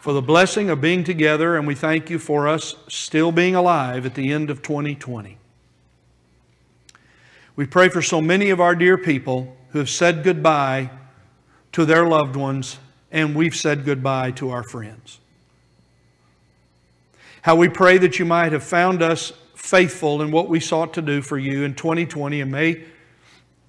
for 0.01 0.13
the 0.13 0.23
blessing 0.23 0.71
of 0.71 0.81
being 0.81 1.05
together, 1.05 1.57
and 1.57 1.67
we 1.67 1.75
thank 1.75 2.11
you 2.11 2.19
for 2.19 2.49
us 2.49 2.75
still 2.89 3.31
being 3.31 3.55
alive 3.55 4.05
at 4.07 4.15
the 4.15 4.33
end 4.33 4.51
of 4.51 4.63
2020. 4.63 5.39
We 7.55 7.67
pray 7.67 7.89
for 7.89 8.03
so 8.03 8.21
many 8.21 8.51
of 8.51 8.61
our 8.61 8.75
dear 8.75 8.97
people 8.97 9.57
who 9.71 9.79
have 9.79 9.91
said 9.91 10.25
goodbye 10.25 10.91
to 11.73 11.85
their 11.85 12.07
loved 12.07 12.35
ones 12.35 12.79
and 13.13 13.37
we've 13.37 13.55
said 13.55 13.85
goodbye 13.85 14.31
to 14.33 14.51
our 14.51 14.63
friends. 14.63 15.21
How 17.43 17.55
we 17.55 17.69
pray 17.69 17.99
that 17.99 18.19
you 18.19 18.25
might 18.25 18.53
have 18.53 18.65
found 18.65 19.03
us 19.03 19.33
faithful 19.55 20.23
in 20.23 20.33
what 20.33 20.49
we 20.49 20.59
sought 20.59 20.95
to 20.95 21.03
do 21.03 21.21
for 21.21 21.39
you 21.39 21.63
in 21.63 21.75
2020 21.75 22.41
and 22.41 22.51
may, 22.51 22.83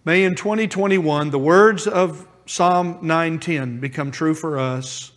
may 0.05 0.23
in 0.23 0.35
2021 0.35 1.29
the 1.29 1.39
words 1.39 1.85
of 1.85 2.25
Psalm 2.45 2.99
910 3.01 3.79
become 3.79 4.11
true 4.11 4.33
for 4.33 4.57
us 4.57 5.11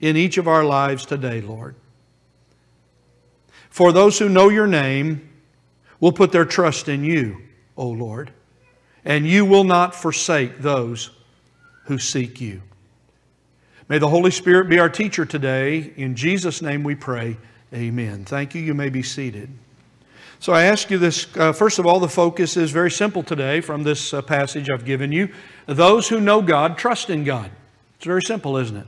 in 0.00 0.16
each 0.16 0.38
of 0.38 0.48
our 0.48 0.64
lives 0.64 1.04
today, 1.04 1.40
Lord. 1.40 1.74
For 3.68 3.92
those 3.92 4.18
who 4.18 4.28
know 4.28 4.48
your 4.48 4.66
name 4.66 5.28
will 6.00 6.12
put 6.12 6.32
their 6.32 6.44
trust 6.44 6.88
in 6.88 7.04
you, 7.04 7.42
O 7.76 7.88
Lord, 7.88 8.32
and 9.04 9.26
you 9.26 9.44
will 9.44 9.64
not 9.64 9.94
forsake 9.94 10.58
those 10.58 11.10
who 11.84 11.98
seek 11.98 12.40
you. 12.40 12.62
May 13.90 13.98
the 13.98 14.08
Holy 14.08 14.30
Spirit 14.30 14.68
be 14.68 14.78
our 14.78 14.88
teacher 14.88 15.24
today. 15.24 15.92
In 15.96 16.14
Jesus' 16.14 16.62
name 16.62 16.84
we 16.84 16.94
pray. 16.94 17.36
Amen. 17.74 18.24
Thank 18.24 18.54
you. 18.54 18.62
You 18.62 18.72
may 18.72 18.88
be 18.88 19.02
seated. 19.02 19.50
So 20.38 20.52
I 20.52 20.62
ask 20.62 20.92
you 20.92 20.98
this 20.98 21.26
uh, 21.36 21.52
first 21.52 21.80
of 21.80 21.86
all, 21.86 21.98
the 21.98 22.08
focus 22.08 22.56
is 22.56 22.70
very 22.70 22.92
simple 22.92 23.24
today 23.24 23.60
from 23.60 23.82
this 23.82 24.14
uh, 24.14 24.22
passage 24.22 24.70
I've 24.70 24.84
given 24.84 25.10
you. 25.10 25.30
Those 25.66 26.08
who 26.08 26.20
know 26.20 26.40
God 26.40 26.78
trust 26.78 27.10
in 27.10 27.24
God. 27.24 27.50
It's 27.96 28.04
very 28.04 28.22
simple, 28.22 28.56
isn't 28.58 28.76
it? 28.76 28.86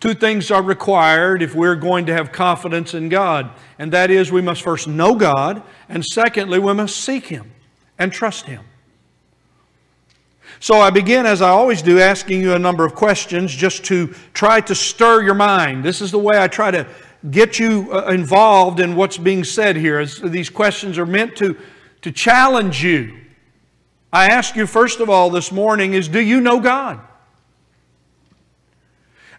Two 0.00 0.14
things 0.14 0.50
are 0.50 0.62
required 0.62 1.42
if 1.42 1.54
we're 1.54 1.76
going 1.76 2.06
to 2.06 2.14
have 2.14 2.32
confidence 2.32 2.94
in 2.94 3.10
God, 3.10 3.50
and 3.78 3.92
that 3.92 4.10
is 4.10 4.32
we 4.32 4.40
must 4.40 4.62
first 4.62 4.88
know 4.88 5.14
God, 5.14 5.62
and 5.86 6.02
secondly, 6.02 6.58
we 6.58 6.72
must 6.72 6.96
seek 6.96 7.26
Him 7.26 7.52
and 7.98 8.10
trust 8.10 8.46
Him. 8.46 8.64
So 10.62 10.78
I 10.78 10.90
begin, 10.90 11.24
as 11.24 11.40
I 11.40 11.48
always 11.48 11.80
do, 11.80 12.00
asking 12.00 12.42
you 12.42 12.52
a 12.52 12.58
number 12.58 12.84
of 12.84 12.94
questions 12.94 13.50
just 13.50 13.82
to 13.86 14.14
try 14.34 14.60
to 14.60 14.74
stir 14.74 15.22
your 15.22 15.34
mind. 15.34 15.82
This 15.82 16.02
is 16.02 16.10
the 16.10 16.18
way 16.18 16.38
I 16.38 16.48
try 16.48 16.70
to 16.70 16.86
get 17.30 17.58
you 17.58 17.88
uh, 17.90 18.10
involved 18.12 18.78
in 18.78 18.94
what's 18.94 19.16
being 19.16 19.42
said 19.42 19.74
here. 19.74 20.04
These 20.04 20.50
questions 20.50 20.98
are 20.98 21.06
meant 21.06 21.34
to, 21.36 21.56
to 22.02 22.12
challenge 22.12 22.84
you. 22.84 23.20
I 24.12 24.28
ask 24.28 24.54
you, 24.54 24.66
first 24.66 25.00
of 25.00 25.08
all, 25.08 25.30
this 25.30 25.50
morning 25.50 25.94
is 25.94 26.08
do 26.08 26.20
you 26.20 26.42
know 26.42 26.60
God? 26.60 27.00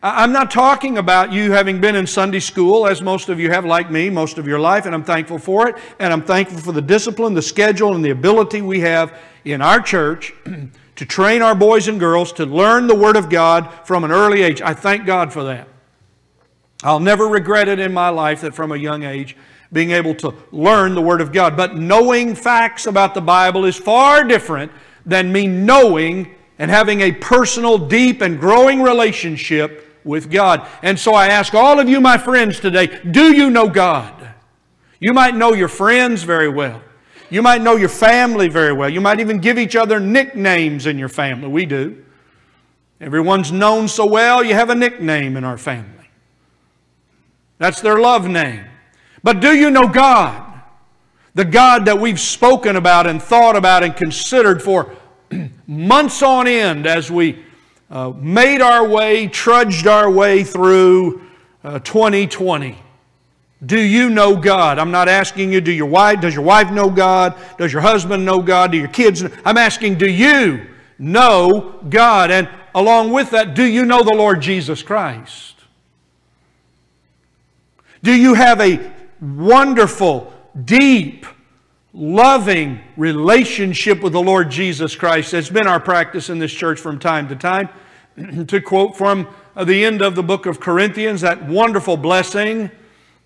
I'm 0.01 0.31
not 0.31 0.49
talking 0.49 0.97
about 0.97 1.31
you 1.31 1.51
having 1.51 1.79
been 1.79 1.95
in 1.95 2.07
Sunday 2.07 2.39
school, 2.39 2.87
as 2.87 3.03
most 3.03 3.29
of 3.29 3.39
you 3.39 3.51
have, 3.51 3.63
like 3.63 3.91
me, 3.91 4.09
most 4.09 4.39
of 4.39 4.47
your 4.47 4.59
life, 4.59 4.87
and 4.87 4.95
I'm 4.95 5.03
thankful 5.03 5.37
for 5.37 5.67
it. 5.67 5.75
And 5.99 6.11
I'm 6.11 6.23
thankful 6.23 6.57
for 6.57 6.71
the 6.71 6.81
discipline, 6.81 7.35
the 7.35 7.43
schedule, 7.43 7.93
and 7.93 8.03
the 8.03 8.09
ability 8.09 8.63
we 8.63 8.79
have 8.79 9.15
in 9.45 9.61
our 9.61 9.79
church 9.79 10.33
to 11.01 11.05
train 11.07 11.41
our 11.41 11.55
boys 11.55 11.87
and 11.87 11.99
girls 11.99 12.31
to 12.31 12.45
learn 12.45 12.85
the 12.85 12.93
Word 12.93 13.15
of 13.15 13.27
God 13.27 13.73
from 13.87 14.03
an 14.03 14.11
early 14.11 14.43
age. 14.43 14.61
I 14.61 14.75
thank 14.75 15.07
God 15.07 15.33
for 15.33 15.45
that. 15.45 15.67
I'll 16.83 16.99
never 16.99 17.25
regret 17.25 17.67
it 17.67 17.79
in 17.79 17.91
my 17.91 18.09
life 18.09 18.41
that 18.41 18.53
from 18.53 18.71
a 18.71 18.75
young 18.75 19.01
age, 19.01 19.35
being 19.73 19.89
able 19.89 20.13
to 20.13 20.35
learn 20.51 20.93
the 20.93 21.01
Word 21.01 21.19
of 21.19 21.33
God. 21.33 21.57
But 21.57 21.75
knowing 21.75 22.35
facts 22.35 22.85
about 22.85 23.15
the 23.15 23.21
Bible 23.21 23.65
is 23.65 23.75
far 23.75 24.23
different 24.23 24.71
than 25.03 25.31
me 25.31 25.47
knowing 25.47 26.35
and 26.59 26.69
having 26.69 27.01
a 27.01 27.13
personal, 27.13 27.79
deep, 27.79 28.21
and 28.21 28.39
growing 28.39 28.83
relationship 28.83 29.99
with 30.03 30.29
God. 30.29 30.67
And 30.83 30.99
so 30.99 31.15
I 31.15 31.29
ask 31.29 31.55
all 31.55 31.79
of 31.79 31.89
you, 31.89 31.99
my 31.99 32.19
friends, 32.19 32.59
today 32.59 33.01
do 33.09 33.35
you 33.35 33.49
know 33.49 33.67
God? 33.67 34.35
You 34.99 35.13
might 35.13 35.33
know 35.33 35.53
your 35.53 35.67
friends 35.67 36.21
very 36.21 36.47
well. 36.47 36.83
You 37.31 37.41
might 37.41 37.61
know 37.61 37.77
your 37.77 37.89
family 37.89 38.49
very 38.49 38.73
well. 38.73 38.89
You 38.89 38.99
might 38.99 39.21
even 39.21 39.39
give 39.39 39.57
each 39.57 39.77
other 39.77 40.01
nicknames 40.01 40.85
in 40.85 40.99
your 40.99 41.09
family. 41.09 41.47
We 41.47 41.65
do. 41.65 42.03
Everyone's 42.99 43.53
known 43.53 43.87
so 43.87 44.05
well, 44.05 44.43
you 44.43 44.53
have 44.53 44.69
a 44.69 44.75
nickname 44.75 45.37
in 45.37 45.45
our 45.45 45.57
family. 45.57 46.09
That's 47.57 47.79
their 47.79 47.99
love 47.99 48.27
name. 48.27 48.65
But 49.23 49.39
do 49.39 49.55
you 49.55 49.71
know 49.71 49.87
God? 49.87 50.61
The 51.33 51.45
God 51.45 51.85
that 51.85 51.97
we've 51.99 52.19
spoken 52.19 52.75
about 52.75 53.07
and 53.07 53.23
thought 53.23 53.55
about 53.55 53.83
and 53.83 53.95
considered 53.95 54.61
for 54.61 54.93
months 55.67 56.21
on 56.21 56.47
end 56.47 56.85
as 56.85 57.09
we 57.09 57.45
uh, 57.89 58.09
made 58.09 58.59
our 58.59 58.85
way, 58.85 59.27
trudged 59.27 59.87
our 59.87 60.11
way 60.11 60.43
through 60.43 61.21
uh, 61.63 61.79
2020. 61.79 62.77
Do 63.63 63.79
you 63.79 64.09
know 64.09 64.35
God? 64.35 64.79
I'm 64.79 64.89
not 64.89 65.07
asking 65.07 65.53
you, 65.53 65.61
do 65.61 65.71
your 65.71 65.85
wife, 65.85 66.19
does 66.21 66.33
your 66.33 66.43
wife 66.43 66.71
know 66.71 66.89
God? 66.89 67.35
Does 67.57 67.71
your 67.71 67.81
husband 67.81 68.25
know 68.25 68.41
God? 68.41 68.71
Do 68.71 68.77
your 68.77 68.87
kids 68.87 69.21
know? 69.21 69.29
I'm 69.45 69.57
asking, 69.57 69.99
do 69.99 70.09
you 70.09 70.65
know 70.97 71.79
God? 71.87 72.31
And 72.31 72.49
along 72.73 73.11
with 73.11 73.29
that, 73.31 73.53
do 73.53 73.63
you 73.63 73.85
know 73.85 74.01
the 74.01 74.15
Lord 74.15 74.41
Jesus 74.41 74.81
Christ? 74.81 75.55
Do 78.01 78.13
you 78.13 78.33
have 78.33 78.59
a 78.61 78.91
wonderful, 79.21 80.33
deep, 80.65 81.27
loving 81.93 82.79
relationship 82.97 84.01
with 84.01 84.13
the 84.13 84.21
Lord 84.21 84.49
Jesus 84.49 84.95
Christ? 84.95 85.35
It's 85.35 85.51
been 85.51 85.67
our 85.67 85.79
practice 85.79 86.31
in 86.31 86.39
this 86.39 86.51
church 86.51 86.79
from 86.79 86.97
time 86.97 87.27
to 87.27 87.35
time. 87.35 87.69
to 88.47 88.59
quote 88.59 88.97
from 88.97 89.27
the 89.55 89.85
end 89.85 90.01
of 90.01 90.15
the 90.15 90.23
book 90.23 90.47
of 90.47 90.59
Corinthians, 90.59 91.21
that 91.21 91.45
wonderful 91.45 91.95
blessing 91.95 92.71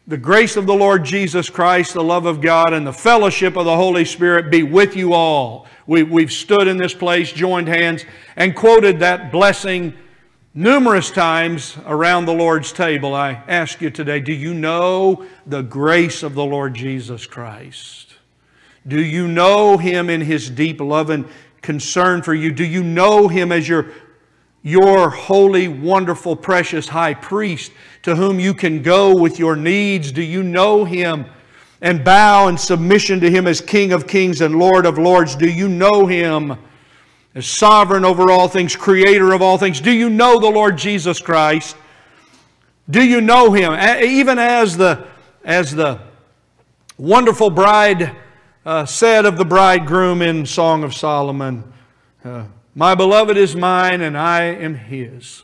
the 0.07 0.17
grace 0.17 0.55
of 0.55 0.67
the 0.67 0.73
Lord 0.73 1.03
Jesus 1.03 1.49
Christ, 1.49 1.93
the 1.93 2.03
love 2.03 2.27
of 2.27 2.39
God, 2.39 2.73
and 2.73 2.85
the 2.85 2.93
fellowship 2.93 3.55
of 3.55 3.65
the 3.65 3.75
Holy 3.75 4.05
Spirit 4.05 4.51
be 4.51 4.61
with 4.61 4.95
you 4.95 5.13
all. 5.13 5.67
We, 5.87 6.03
we've 6.03 6.31
stood 6.31 6.67
in 6.67 6.77
this 6.77 6.93
place, 6.93 7.31
joined 7.31 7.67
hands, 7.67 8.05
and 8.35 8.55
quoted 8.55 8.99
that 8.99 9.31
blessing 9.31 9.95
numerous 10.53 11.09
times 11.09 11.75
around 11.87 12.25
the 12.25 12.33
Lord's 12.33 12.71
table. 12.71 13.15
I 13.15 13.43
ask 13.47 13.81
you 13.81 13.89
today 13.89 14.19
do 14.19 14.33
you 14.33 14.53
know 14.53 15.25
the 15.47 15.63
grace 15.63 16.21
of 16.21 16.35
the 16.35 16.45
Lord 16.45 16.75
Jesus 16.75 17.25
Christ? 17.25 18.13
Do 18.87 19.03
you 19.03 19.27
know 19.27 19.77
Him 19.77 20.11
in 20.11 20.21
His 20.21 20.51
deep 20.51 20.79
love 20.79 21.09
and 21.09 21.27
concern 21.63 22.21
for 22.21 22.35
you? 22.35 22.51
Do 22.51 22.63
you 22.63 22.83
know 22.83 23.27
Him 23.27 23.51
as 23.51 23.67
your 23.67 23.87
your 24.65 25.11
holy, 25.11 25.67
wonderful, 25.67 26.35
precious 26.35 26.87
high 26.87 27.13
priest 27.13 27.71
to 28.01 28.15
whom 28.15 28.39
you 28.39 28.51
can 28.51 28.81
go 28.81 29.15
with 29.15 29.37
your 29.37 29.55
needs? 29.55 30.11
Do 30.11 30.23
you 30.23 30.41
know 30.41 30.83
him 30.83 31.25
and 31.81 32.03
bow 32.03 32.47
in 32.47 32.57
submission 32.57 33.19
to 33.19 33.29
him 33.29 33.45
as 33.45 33.61
King 33.61 33.93
of 33.93 34.07
kings 34.07 34.41
and 34.41 34.57
Lord 34.57 34.87
of 34.87 34.97
lords? 34.97 35.35
Do 35.35 35.47
you 35.47 35.69
know 35.69 36.07
him 36.07 36.57
as 37.35 37.45
sovereign 37.45 38.03
over 38.03 38.31
all 38.31 38.47
things, 38.47 38.75
creator 38.75 39.33
of 39.33 39.43
all 39.43 39.59
things? 39.59 39.79
Do 39.79 39.91
you 39.91 40.09
know 40.09 40.39
the 40.39 40.49
Lord 40.49 40.79
Jesus 40.79 41.21
Christ? 41.21 41.75
Do 42.89 43.05
you 43.05 43.21
know 43.21 43.51
him? 43.51 43.73
Even 44.03 44.39
as 44.39 44.75
the, 44.75 45.05
as 45.43 45.75
the 45.75 45.99
wonderful 46.97 47.51
bride 47.51 48.15
uh, 48.65 48.87
said 48.87 49.27
of 49.27 49.37
the 49.37 49.45
bridegroom 49.45 50.23
in 50.23 50.43
Song 50.43 50.83
of 50.83 50.95
Solomon, 50.95 51.71
uh, 52.23 52.45
My 52.75 52.93
beloved 52.93 53.37
is 53.37 53.55
mine 53.55 54.01
and 54.01 54.17
I 54.17 54.43
am 54.43 54.75
his. 54.75 55.43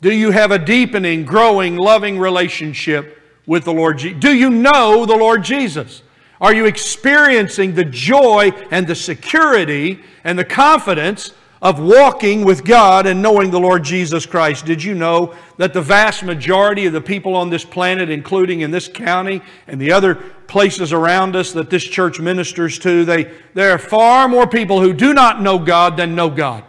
Do 0.00 0.12
you 0.12 0.30
have 0.30 0.50
a 0.50 0.58
deepening, 0.58 1.26
growing, 1.26 1.76
loving 1.76 2.18
relationship 2.18 3.18
with 3.46 3.64
the 3.64 3.74
Lord 3.74 3.98
Jesus? 3.98 4.18
Do 4.18 4.34
you 4.34 4.48
know 4.48 5.04
the 5.04 5.16
Lord 5.16 5.44
Jesus? 5.44 6.02
Are 6.40 6.54
you 6.54 6.64
experiencing 6.64 7.74
the 7.74 7.84
joy 7.84 8.50
and 8.70 8.86
the 8.86 8.94
security 8.94 10.00
and 10.24 10.38
the 10.38 10.44
confidence 10.44 11.34
of 11.62 11.78
walking 11.78 12.42
with 12.44 12.64
God 12.64 13.06
and 13.06 13.20
knowing 13.20 13.50
the 13.50 13.60
Lord 13.60 13.84
Jesus 13.84 14.24
Christ. 14.24 14.64
Did 14.64 14.82
you 14.82 14.94
know 14.94 15.34
that 15.58 15.74
the 15.74 15.82
vast 15.82 16.22
majority 16.22 16.86
of 16.86 16.94
the 16.94 17.00
people 17.02 17.36
on 17.36 17.50
this 17.50 17.64
planet, 17.64 18.08
including 18.08 18.62
in 18.62 18.70
this 18.70 18.88
county 18.88 19.42
and 19.66 19.80
the 19.80 19.92
other 19.92 20.14
places 20.46 20.92
around 20.92 21.36
us 21.36 21.52
that 21.52 21.68
this 21.68 21.84
church 21.84 22.18
ministers 22.18 22.78
to, 22.78 23.04
they, 23.04 23.30
there 23.52 23.72
are 23.72 23.78
far 23.78 24.26
more 24.26 24.46
people 24.46 24.80
who 24.80 24.94
do 24.94 25.12
not 25.12 25.42
know 25.42 25.58
God 25.58 25.98
than 25.98 26.14
know 26.14 26.30
God. 26.30 26.64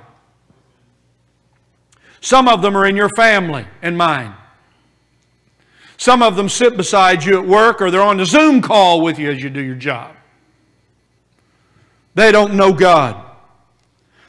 Some 2.19 2.47
of 2.47 2.61
them 2.61 2.75
are 2.75 2.85
in 2.85 2.97
your 2.97 3.09
family 3.09 3.65
and 3.81 3.97
mine. 3.97 4.35
Some 5.95 6.21
of 6.21 6.35
them 6.35 6.49
sit 6.49 6.75
beside 6.75 7.23
you 7.23 7.39
at 7.39 7.47
work 7.47 7.81
or 7.81 7.91
they're 7.91 8.01
on 8.01 8.19
a 8.19 8.25
Zoom 8.25 8.61
call 8.61 9.01
with 9.01 9.17
you 9.17 9.31
as 9.31 9.41
you 9.41 9.49
do 9.49 9.61
your 9.61 9.75
job. 9.75 10.15
They 12.13 12.31
don't 12.31 12.55
know 12.55 12.73
God. 12.73 13.30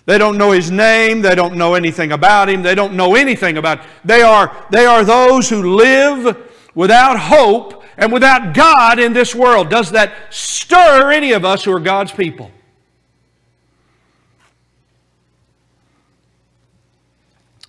They 0.04 0.18
don't 0.18 0.36
know 0.36 0.50
his 0.50 0.70
name. 0.70 1.22
They 1.22 1.34
don't 1.34 1.56
know 1.56 1.74
anything 1.74 2.12
about 2.12 2.48
him. 2.48 2.62
They 2.62 2.74
don't 2.74 2.94
know 2.94 3.14
anything 3.14 3.56
about 3.56 3.80
They 4.04 4.22
are, 4.22 4.66
they 4.70 4.84
are 4.84 5.04
those 5.04 5.48
who 5.48 5.76
live 5.76 6.50
without 6.74 7.18
hope 7.18 7.84
and 7.96 8.12
without 8.12 8.54
God 8.54 8.98
in 8.98 9.12
this 9.12 9.34
world. 9.34 9.70
Does 9.70 9.90
that 9.92 10.12
stir 10.30 11.12
any 11.12 11.32
of 11.32 11.44
us 11.44 11.64
who 11.64 11.72
are 11.72 11.80
God's 11.80 12.12
people? 12.12 12.50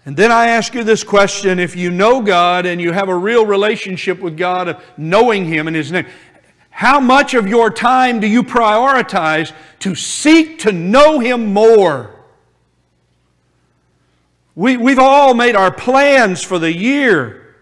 And 0.05 0.17
then 0.17 0.31
I 0.31 0.47
ask 0.47 0.73
you 0.73 0.83
this 0.83 1.03
question 1.03 1.59
if 1.59 1.75
you 1.75 1.89
know 1.89 2.21
God 2.21 2.65
and 2.65 2.81
you 2.81 2.91
have 2.91 3.07
a 3.07 3.15
real 3.15 3.45
relationship 3.45 4.19
with 4.19 4.37
God, 4.37 4.67
of 4.67 4.83
knowing 4.97 5.45
Him 5.45 5.67
and 5.67 5.75
His 5.75 5.91
name, 5.91 6.05
how 6.69 6.99
much 6.99 7.35
of 7.35 7.47
your 7.47 7.69
time 7.69 8.19
do 8.19 8.27
you 8.27 8.43
prioritize 8.43 9.53
to 9.79 9.95
seek 9.95 10.59
to 10.59 10.71
know 10.71 11.19
Him 11.19 11.53
more? 11.53 12.12
We, 14.55 14.77
we've 14.77 14.99
all 14.99 15.33
made 15.33 15.55
our 15.55 15.71
plans 15.71 16.43
for 16.43 16.59
the 16.59 16.71
year. 16.71 17.55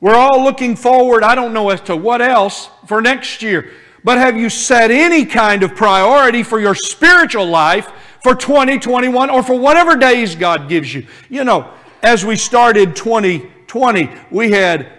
We're 0.00 0.14
all 0.14 0.42
looking 0.42 0.76
forward, 0.76 1.22
I 1.22 1.34
don't 1.34 1.52
know 1.52 1.70
as 1.70 1.80
to 1.82 1.96
what 1.96 2.22
else, 2.22 2.70
for 2.86 3.00
next 3.00 3.42
year. 3.42 3.70
But 4.02 4.18
have 4.18 4.36
you 4.36 4.48
set 4.48 4.90
any 4.90 5.26
kind 5.26 5.62
of 5.62 5.74
priority 5.74 6.42
for 6.42 6.58
your 6.58 6.74
spiritual 6.74 7.46
life 7.46 7.90
for 8.22 8.34
2021 8.34 9.28
or 9.30 9.42
for 9.42 9.58
whatever 9.58 9.96
days 9.96 10.34
God 10.34 10.68
gives 10.68 10.94
you? 10.94 11.06
You 11.28 11.44
know, 11.44 11.72
as 12.02 12.24
we 12.24 12.36
started 12.36 12.96
2020, 12.96 14.10
we 14.30 14.50
had 14.50 14.90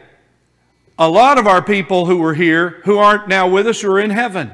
a 0.99 1.09
lot 1.09 1.39
of 1.39 1.47
our 1.47 1.63
people 1.63 2.05
who 2.05 2.17
were 2.17 2.35
here 2.35 2.81
who 2.85 2.99
aren't 2.99 3.27
now 3.27 3.47
with 3.47 3.65
us 3.65 3.81
who 3.81 3.91
are 3.91 3.99
in 3.99 4.11
heaven. 4.11 4.51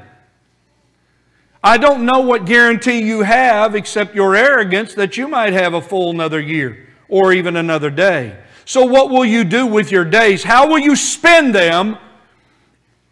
I 1.62 1.76
don't 1.76 2.06
know 2.06 2.20
what 2.20 2.46
guarantee 2.46 3.00
you 3.00 3.22
have 3.22 3.74
except 3.74 4.14
your 4.14 4.36
arrogance 4.36 4.94
that 4.94 5.16
you 5.16 5.26
might 5.26 5.52
have 5.52 5.74
a 5.74 5.82
full 5.82 6.10
another 6.10 6.40
year 6.40 6.88
or 7.08 7.32
even 7.32 7.56
another 7.56 7.90
day. 7.90 8.38
So, 8.64 8.84
what 8.84 9.10
will 9.10 9.24
you 9.24 9.44
do 9.44 9.66
with 9.66 9.90
your 9.90 10.04
days? 10.04 10.44
How 10.44 10.68
will 10.68 10.78
you 10.78 10.94
spend 10.94 11.54
them 11.54 11.98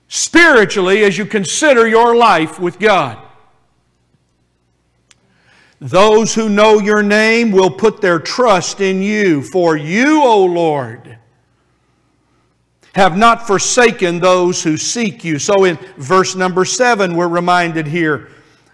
spiritually 0.09 1.03
as 1.03 1.19
you 1.19 1.27
consider 1.27 1.89
your 1.89 2.15
life 2.15 2.61
with 2.61 2.79
God? 2.79 3.19
Those 5.81 6.35
who 6.35 6.49
know 6.49 6.79
your 6.79 7.03
name 7.03 7.53
will 7.53 7.71
put 7.71 8.01
their 8.01 8.19
trust 8.19 8.81
in 8.81 9.03
you, 9.03 9.43
for 9.43 9.77
you, 9.77 10.23
O 10.23 10.45
Lord, 10.45 11.19
have 12.97 13.15
not 13.15 13.47
forsaken 13.47 14.21
those 14.21 14.63
who 14.63 14.79
seek 14.79 15.23
you. 15.23 15.39
So 15.39 15.65
in 15.65 15.77
verse 15.99 16.35
number 16.35 16.65
seven, 16.65 17.15
we're 17.15 17.29
reminded 17.29 17.87
here 17.87 18.31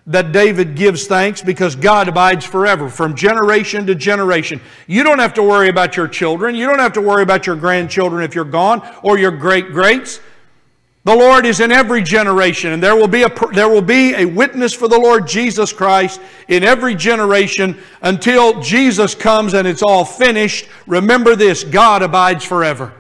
that 0.06 0.30
David 0.30 0.76
gives 0.76 1.08
thanks 1.08 1.42
because 1.42 1.74
God 1.74 2.06
abides 2.06 2.44
forever, 2.44 2.88
from 2.88 3.16
generation 3.16 3.84
to 3.86 3.96
generation. 3.96 4.60
You 4.86 5.02
don't 5.02 5.18
have 5.18 5.34
to 5.34 5.42
worry 5.42 5.70
about 5.70 5.96
your 5.96 6.06
children. 6.06 6.54
You 6.54 6.66
don't 6.66 6.78
have 6.78 6.92
to 6.92 7.00
worry 7.00 7.24
about 7.24 7.48
your 7.48 7.56
grandchildren 7.56 8.22
if 8.22 8.32
you're 8.32 8.44
gone 8.44 8.88
or 9.02 9.18
your 9.18 9.32
great 9.32 9.72
greats. 9.72 10.20
The 11.02 11.16
Lord 11.16 11.44
is 11.44 11.58
in 11.58 11.72
every 11.72 12.00
generation, 12.00 12.70
and 12.70 12.80
there 12.80 12.94
will, 12.94 13.08
be 13.08 13.24
a, 13.24 13.28
there 13.52 13.68
will 13.68 13.82
be 13.82 14.14
a 14.14 14.24
witness 14.24 14.72
for 14.72 14.86
the 14.86 15.00
Lord 15.00 15.26
Jesus 15.26 15.72
Christ 15.72 16.20
in 16.46 16.62
every 16.62 16.94
generation 16.94 17.76
until 18.02 18.60
Jesus 18.60 19.16
comes 19.16 19.54
and 19.54 19.66
it's 19.66 19.82
all 19.82 20.04
finished. 20.04 20.68
Remember 20.86 21.34
this 21.34 21.64
God 21.64 22.02
abides 22.02 22.44
forever. 22.44 22.92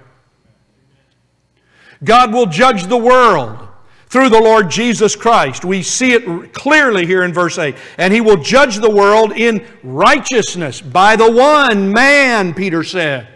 God 2.04 2.32
will 2.32 2.46
judge 2.46 2.86
the 2.86 2.96
world 2.96 3.68
through 4.12 4.28
the 4.28 4.40
Lord 4.40 4.70
Jesus 4.70 5.16
Christ. 5.16 5.64
We 5.64 5.82
see 5.82 6.12
it 6.12 6.52
clearly 6.52 7.06
here 7.06 7.22
in 7.22 7.32
verse 7.32 7.58
8. 7.58 7.74
And 7.96 8.12
he 8.12 8.20
will 8.20 8.36
judge 8.36 8.76
the 8.76 8.90
world 8.90 9.32
in 9.32 9.66
righteousness 9.82 10.82
by 10.82 11.16
the 11.16 11.32
one 11.32 11.92
man, 11.92 12.52
Peter 12.52 12.84
said, 12.84 13.28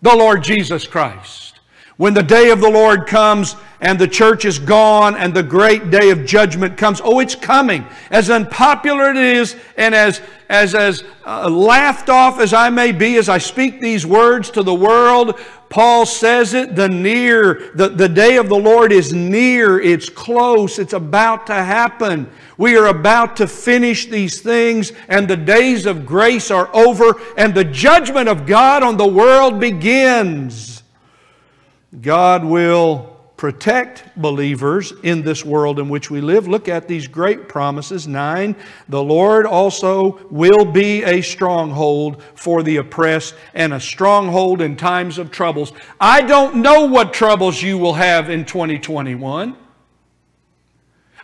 the 0.00 0.16
Lord 0.16 0.42
Jesus 0.42 0.88
Christ. 0.88 1.60
When 1.98 2.14
the 2.14 2.22
day 2.22 2.50
of 2.50 2.60
the 2.60 2.68
Lord 2.68 3.06
comes 3.06 3.54
and 3.80 3.96
the 3.96 4.08
church 4.08 4.44
is 4.44 4.58
gone 4.58 5.14
and 5.16 5.32
the 5.32 5.42
great 5.42 5.90
day 5.90 6.10
of 6.10 6.24
judgment 6.24 6.76
comes, 6.76 7.00
oh, 7.04 7.20
it's 7.20 7.36
coming. 7.36 7.86
As 8.10 8.28
unpopular 8.28 9.10
it 9.10 9.16
is 9.16 9.54
and 9.76 9.94
as, 9.94 10.20
as, 10.48 10.74
as 10.74 11.04
uh, 11.24 11.48
laughed 11.48 12.08
off 12.08 12.40
as 12.40 12.52
I 12.52 12.70
may 12.70 12.90
be 12.90 13.18
as 13.18 13.28
I 13.28 13.38
speak 13.38 13.80
these 13.80 14.04
words 14.04 14.50
to 14.50 14.64
the 14.64 14.74
world, 14.74 15.38
Paul 15.72 16.04
says 16.04 16.52
it, 16.52 16.76
the 16.76 16.86
near, 16.86 17.70
the, 17.74 17.88
the 17.88 18.06
day 18.06 18.36
of 18.36 18.50
the 18.50 18.54
Lord 18.54 18.92
is 18.92 19.14
near, 19.14 19.80
it's 19.80 20.10
close, 20.10 20.78
it's 20.78 20.92
about 20.92 21.46
to 21.46 21.54
happen. 21.54 22.30
We 22.58 22.76
are 22.76 22.88
about 22.88 23.38
to 23.38 23.46
finish 23.46 24.04
these 24.04 24.42
things, 24.42 24.92
and 25.08 25.26
the 25.26 25.38
days 25.38 25.86
of 25.86 26.04
grace 26.04 26.50
are 26.50 26.68
over, 26.76 27.18
and 27.38 27.54
the 27.54 27.64
judgment 27.64 28.28
of 28.28 28.44
God 28.44 28.82
on 28.82 28.98
the 28.98 29.08
world 29.08 29.60
begins. 29.60 30.82
God 32.02 32.44
will 32.44 33.11
protect 33.42 34.04
believers 34.16 34.92
in 35.02 35.20
this 35.20 35.44
world 35.44 35.80
in 35.80 35.88
which 35.88 36.12
we 36.12 36.20
live. 36.20 36.46
Look 36.46 36.68
at 36.68 36.86
these 36.86 37.08
great 37.08 37.48
promises. 37.48 38.06
Nine, 38.06 38.54
the 38.88 39.02
Lord 39.02 39.46
also 39.46 40.24
will 40.30 40.64
be 40.64 41.02
a 41.02 41.20
stronghold 41.22 42.22
for 42.36 42.62
the 42.62 42.76
oppressed 42.76 43.34
and 43.52 43.72
a 43.72 43.80
stronghold 43.80 44.60
in 44.62 44.76
times 44.76 45.18
of 45.18 45.32
troubles. 45.32 45.72
I 46.00 46.22
don't 46.22 46.62
know 46.62 46.84
what 46.84 47.12
troubles 47.12 47.60
you 47.60 47.78
will 47.78 47.94
have 47.94 48.30
in 48.30 48.44
2021. 48.44 49.56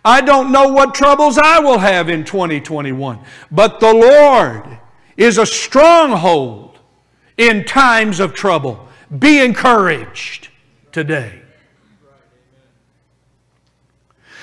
I 0.03 0.19
don't 0.19 0.51
know 0.51 0.67
what 0.73 0.93
troubles 0.93 1.37
I 1.37 1.59
will 1.59 1.79
have 1.79 2.09
in 2.09 2.25
2021. 2.25 3.17
But 3.49 3.79
the 3.79 3.93
Lord 3.93 4.77
is 5.15 5.37
a 5.37 5.45
stronghold 5.45 6.79
in 7.37 7.63
times 7.63 8.19
of 8.19 8.33
trouble. 8.33 8.89
Be 9.17 9.39
encouraged 9.39 10.49
today. 10.91 11.43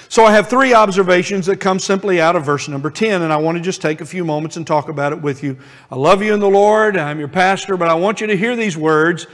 So 0.08 0.24
I 0.24 0.32
have 0.32 0.48
three 0.48 0.72
observations 0.72 1.46
that 1.46 1.56
come 1.56 1.78
simply 1.78 2.20
out 2.20 2.36
of 2.36 2.44
verse 2.44 2.68
number 2.68 2.90
10, 2.90 3.22
and 3.22 3.32
I 3.32 3.36
want 3.36 3.58
to 3.58 3.62
just 3.62 3.82
take 3.82 4.00
a 4.00 4.06
few 4.06 4.24
moments 4.24 4.56
and 4.56 4.66
talk 4.66 4.88
about 4.88 5.12
it 5.12 5.20
with 5.20 5.42
you. 5.42 5.58
I 5.90 5.96
love 5.96 6.22
you 6.22 6.32
in 6.32 6.40
the 6.40 6.48
Lord, 6.48 6.96
I'm 6.96 7.18
your 7.18 7.28
pastor, 7.28 7.76
but 7.76 7.88
I 7.88 7.94
want 7.94 8.20
you 8.20 8.28
to 8.28 8.36
hear 8.36 8.54
these 8.54 8.76
words. 8.76 9.26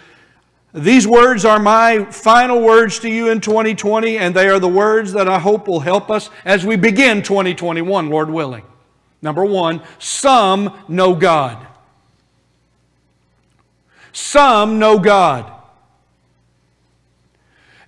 These 0.72 1.06
words 1.06 1.44
are 1.44 1.58
my 1.58 2.06
final 2.06 2.62
words 2.62 2.98
to 3.00 3.10
you 3.10 3.30
in 3.30 3.40
2020, 3.40 4.16
and 4.16 4.34
they 4.34 4.48
are 4.48 4.58
the 4.58 4.68
words 4.68 5.12
that 5.12 5.28
I 5.28 5.38
hope 5.38 5.68
will 5.68 5.80
help 5.80 6.10
us 6.10 6.30
as 6.46 6.64
we 6.64 6.76
begin 6.76 7.22
2021, 7.22 8.08
Lord 8.08 8.30
willing. 8.30 8.64
Number 9.20 9.44
one, 9.44 9.82
some 9.98 10.84
know 10.88 11.14
God. 11.14 11.66
Some 14.12 14.78
know 14.78 14.98
God. 14.98 15.52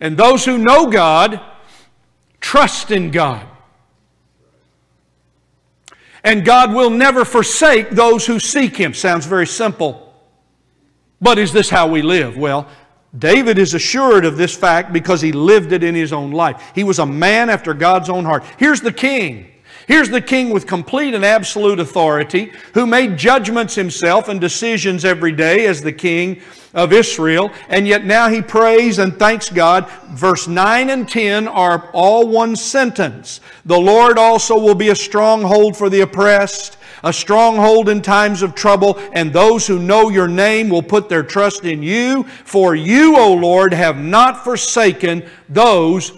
And 0.01 0.18
those 0.18 0.44
who 0.44 0.59
know 0.59 0.87
God, 0.87 1.40
Trust 2.45 2.91
in 2.91 3.11
God. 3.11 3.47
And 6.23 6.45
God 6.45 6.75
will 6.75 6.91
never 6.91 7.25
forsake 7.25 7.89
those 7.89 8.27
who 8.27 8.39
seek 8.39 8.77
Him. 8.77 8.93
Sounds 8.93 9.25
very 9.25 9.47
simple. 9.47 10.15
But 11.23 11.39
is 11.39 11.55
this 11.55 11.71
how 11.71 11.87
we 11.89 12.03
live? 12.03 12.37
Well, 12.37 12.69
David 13.19 13.59
is 13.59 13.73
assured 13.73 14.27
of 14.27 14.37
this 14.37 14.55
fact 14.55 14.93
because 14.93 15.23
he 15.23 15.33
lived 15.33 15.73
it 15.73 15.83
in 15.83 15.95
his 15.95 16.13
own 16.13 16.33
life. 16.33 16.73
He 16.75 16.85
was 16.85 16.99
a 16.99 17.07
man 17.07 17.49
after 17.49 17.73
God's 17.73 18.11
own 18.11 18.27
heart. 18.27 18.45
Here's 18.59 18.83
the 18.83 18.93
king. 18.93 19.51
Here's 19.87 20.09
the 20.09 20.20
king 20.20 20.51
with 20.51 20.66
complete 20.66 21.14
and 21.14 21.25
absolute 21.25 21.79
authority 21.79 22.53
who 22.73 22.87
made 22.87 23.18
judgments 23.18 23.75
himself 23.75 24.29
and 24.29 24.40
decisions 24.40 25.05
every 25.05 25.33
day 25.33 25.66
as 25.66 25.83
the 25.83 25.92
king 25.92 26.40
of 26.73 26.92
Israel, 26.92 27.51
and 27.68 27.87
yet 27.87 28.05
now 28.05 28.29
he 28.29 28.42
prays 28.42 28.99
and 28.99 29.16
thanks 29.16 29.49
God. 29.49 29.88
Verse 30.11 30.49
9 30.49 30.90
and 30.90 31.09
10 31.09 31.47
are 31.49 31.90
all 31.92 32.27
one 32.27 32.57
sentence. 32.57 33.40
The 33.64 33.79
Lord 33.79 34.18
also 34.18 34.59
will 34.59 34.75
be 34.75 34.88
a 34.88 34.97
stronghold 34.97 35.77
for 35.77 35.88
the 35.88 36.01
oppressed, 36.01 36.79
a 37.05 37.12
stronghold 37.12 37.88
in 37.88 38.03
times 38.03 38.42
of 38.42 38.55
trouble, 38.55 38.99
and 39.12 39.33
those 39.33 39.66
who 39.66 39.79
know 39.79 40.09
your 40.09 40.27
name 40.27 40.68
will 40.68 40.83
put 40.83 41.09
their 41.09 41.23
trust 41.23 41.64
in 41.64 41.83
you. 41.83 42.25
For 42.44 42.75
you, 42.75 43.16
O 43.18 43.35
Lord, 43.35 43.73
have 43.75 43.99
not 43.99 44.42
forsaken 44.42 45.29
those 45.49 46.12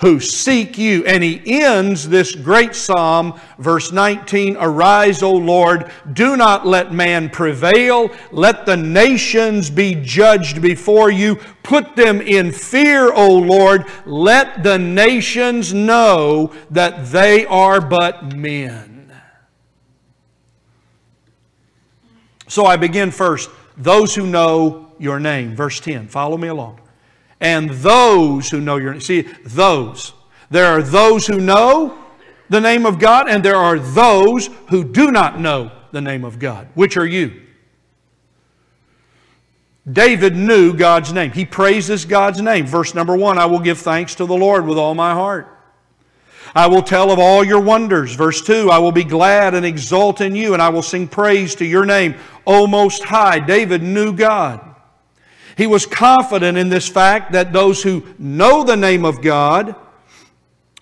who 0.00 0.20
seek 0.20 0.78
you. 0.78 1.04
And 1.04 1.22
he 1.22 1.62
ends 1.62 2.08
this 2.08 2.34
great 2.34 2.74
psalm, 2.74 3.38
verse 3.58 3.92
19 3.92 4.56
Arise, 4.56 5.22
O 5.22 5.32
Lord, 5.32 5.90
do 6.12 6.36
not 6.36 6.66
let 6.66 6.92
man 6.92 7.30
prevail, 7.30 8.10
let 8.30 8.66
the 8.66 8.76
nations 8.76 9.70
be 9.70 9.94
judged 9.94 10.62
before 10.62 11.10
you. 11.10 11.36
Put 11.62 11.96
them 11.96 12.20
in 12.20 12.52
fear, 12.52 13.12
O 13.12 13.34
Lord, 13.34 13.84
let 14.06 14.62
the 14.62 14.78
nations 14.78 15.74
know 15.74 16.52
that 16.70 17.06
they 17.06 17.44
are 17.46 17.80
but 17.80 18.34
men. 18.34 19.12
So 22.46 22.64
I 22.64 22.76
begin 22.76 23.10
first, 23.10 23.50
those 23.76 24.14
who 24.14 24.26
know 24.26 24.92
your 24.98 25.20
name. 25.20 25.54
Verse 25.54 25.80
10. 25.80 26.08
Follow 26.08 26.38
me 26.38 26.48
along 26.48 26.80
and 27.40 27.70
those 27.70 28.50
who 28.50 28.60
know 28.60 28.76
your 28.76 28.92
name. 28.92 29.00
See, 29.00 29.22
those. 29.44 30.12
There 30.50 30.66
are 30.66 30.82
those 30.82 31.26
who 31.26 31.40
know 31.40 31.98
the 32.48 32.60
name 32.60 32.86
of 32.86 32.98
God, 32.98 33.28
and 33.28 33.44
there 33.44 33.56
are 33.56 33.78
those 33.78 34.48
who 34.68 34.84
do 34.84 35.10
not 35.10 35.40
know 35.40 35.70
the 35.92 36.00
name 36.00 36.24
of 36.24 36.38
God. 36.38 36.68
Which 36.74 36.96
are 36.96 37.06
you? 37.06 37.42
David 39.90 40.36
knew 40.36 40.74
God's 40.74 41.12
name. 41.12 41.32
He 41.32 41.44
praises 41.44 42.04
God's 42.04 42.42
name. 42.42 42.66
Verse 42.66 42.94
number 42.94 43.16
one 43.16 43.38
I 43.38 43.46
will 43.46 43.60
give 43.60 43.78
thanks 43.78 44.14
to 44.16 44.26
the 44.26 44.36
Lord 44.36 44.66
with 44.66 44.78
all 44.78 44.94
my 44.94 45.12
heart. 45.12 45.54
I 46.54 46.66
will 46.66 46.82
tell 46.82 47.10
of 47.10 47.18
all 47.18 47.44
your 47.44 47.60
wonders. 47.60 48.14
Verse 48.14 48.40
2 48.42 48.70
I 48.70 48.78
will 48.78 48.92
be 48.92 49.04
glad 49.04 49.54
and 49.54 49.64
exult 49.64 50.20
in 50.20 50.34
you, 50.34 50.52
and 50.52 50.62
I 50.62 50.68
will 50.68 50.82
sing 50.82 51.08
praise 51.08 51.54
to 51.56 51.64
your 51.64 51.84
name, 51.84 52.16
O 52.46 52.66
Most 52.66 53.04
High. 53.04 53.38
David 53.38 53.82
knew 53.82 54.12
God. 54.12 54.67
He 55.58 55.66
was 55.66 55.86
confident 55.86 56.56
in 56.56 56.68
this 56.68 56.88
fact 56.88 57.32
that 57.32 57.52
those 57.52 57.82
who 57.82 58.04
know 58.16 58.62
the 58.62 58.76
name 58.76 59.04
of 59.04 59.20
God 59.20 59.74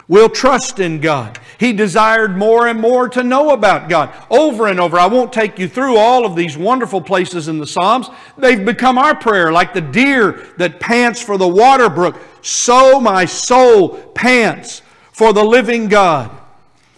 will 0.07 0.29
trust 0.29 0.79
in 0.79 1.01
God. 1.01 1.39
He 1.59 1.73
desired 1.73 2.37
more 2.37 2.67
and 2.67 2.79
more 2.79 3.09
to 3.09 3.25
know 3.25 3.53
about 3.53 3.89
God 3.89 4.13
over 4.29 4.69
and 4.69 4.79
over. 4.79 4.99
I 4.99 5.07
won't 5.07 5.33
take 5.33 5.59
you 5.59 5.67
through 5.67 5.97
all 5.97 6.27
of 6.27 6.37
these 6.37 6.59
wonderful 6.59 7.01
places 7.01 7.49
in 7.49 7.59
the 7.59 7.67
Psalms. 7.67 8.11
They've 8.37 8.63
become 8.63 8.99
our 8.99 9.17
prayer, 9.17 9.51
like 9.51 9.73
the 9.73 9.81
deer 9.81 10.47
that 10.59 10.79
pants 10.79 11.23
for 11.23 11.39
the 11.39 11.49
water 11.49 11.89
brook. 11.89 12.21
So 12.43 13.01
my 13.01 13.25
soul 13.25 13.97
pants 14.13 14.83
for 15.11 15.33
the 15.33 15.43
living 15.43 15.89
God. 15.89 16.31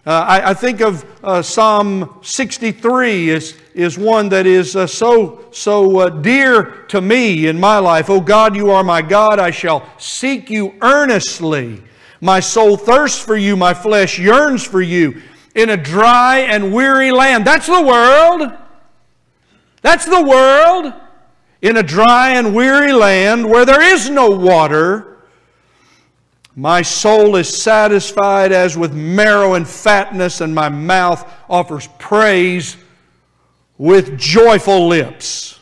Uh, 0.09 0.25
I, 0.27 0.51
I, 0.53 0.55
think 0.55 0.81
of 0.81 1.05
uh, 1.23 1.43
Psalm 1.43 2.21
63 2.23 3.29
is, 3.29 3.59
is 3.75 3.99
one 3.99 4.31
that 4.31 4.47
is 4.47 4.75
uh, 4.75 4.87
so, 4.87 5.45
so 5.51 5.99
uh, 5.99 6.09
dear 6.09 6.87
to 6.87 7.03
me 7.03 7.47
in 7.47 7.61
my 7.61 7.77
life. 7.77 8.09
Oh 8.09 8.23
God, 8.23 8.57
you 8.57 8.71
are 8.71 8.83
my 8.83 9.03
God. 9.03 9.39
I 9.39 9.51
shall 9.51 9.87
seek 9.99 10.49
you 10.49 10.75
earnestly. 10.81 11.83
My 12.23 12.41
soul 12.41 12.79
thirsts 12.79 13.23
for 13.23 13.37
you. 13.37 13.55
My 13.55 13.75
flesh 13.75 14.19
yearns 14.19 14.65
for 14.65 14.81
you 14.81 15.21
in 15.55 15.69
a 15.69 15.77
dry 15.77 16.39
and 16.39 16.73
weary 16.73 17.11
land. 17.11 17.47
That's 17.47 17.67
the 17.67 17.83
world. 17.83 18.51
That's 19.83 20.07
the 20.07 20.25
world. 20.25 20.95
In 21.61 21.77
a 21.77 21.83
dry 21.83 22.31
and 22.31 22.55
weary 22.55 22.95
land 22.95 23.47
where 23.47 23.67
there 23.67 23.83
is 23.83 24.09
no 24.09 24.31
water 24.31 25.08
my 26.59 26.83
soul 26.83 27.37
is 27.37 27.49
satisfied 27.49 28.51
as 28.51 28.77
with 28.77 28.93
marrow 28.93 29.55
and 29.55 29.65
fatness, 29.65 30.41
and 30.41 30.53
my 30.53 30.69
mouth 30.69 31.33
offers 31.49 31.89
praise 32.01 32.77
with 33.79 34.19
joyful 34.19 34.89
lips. 34.89 35.61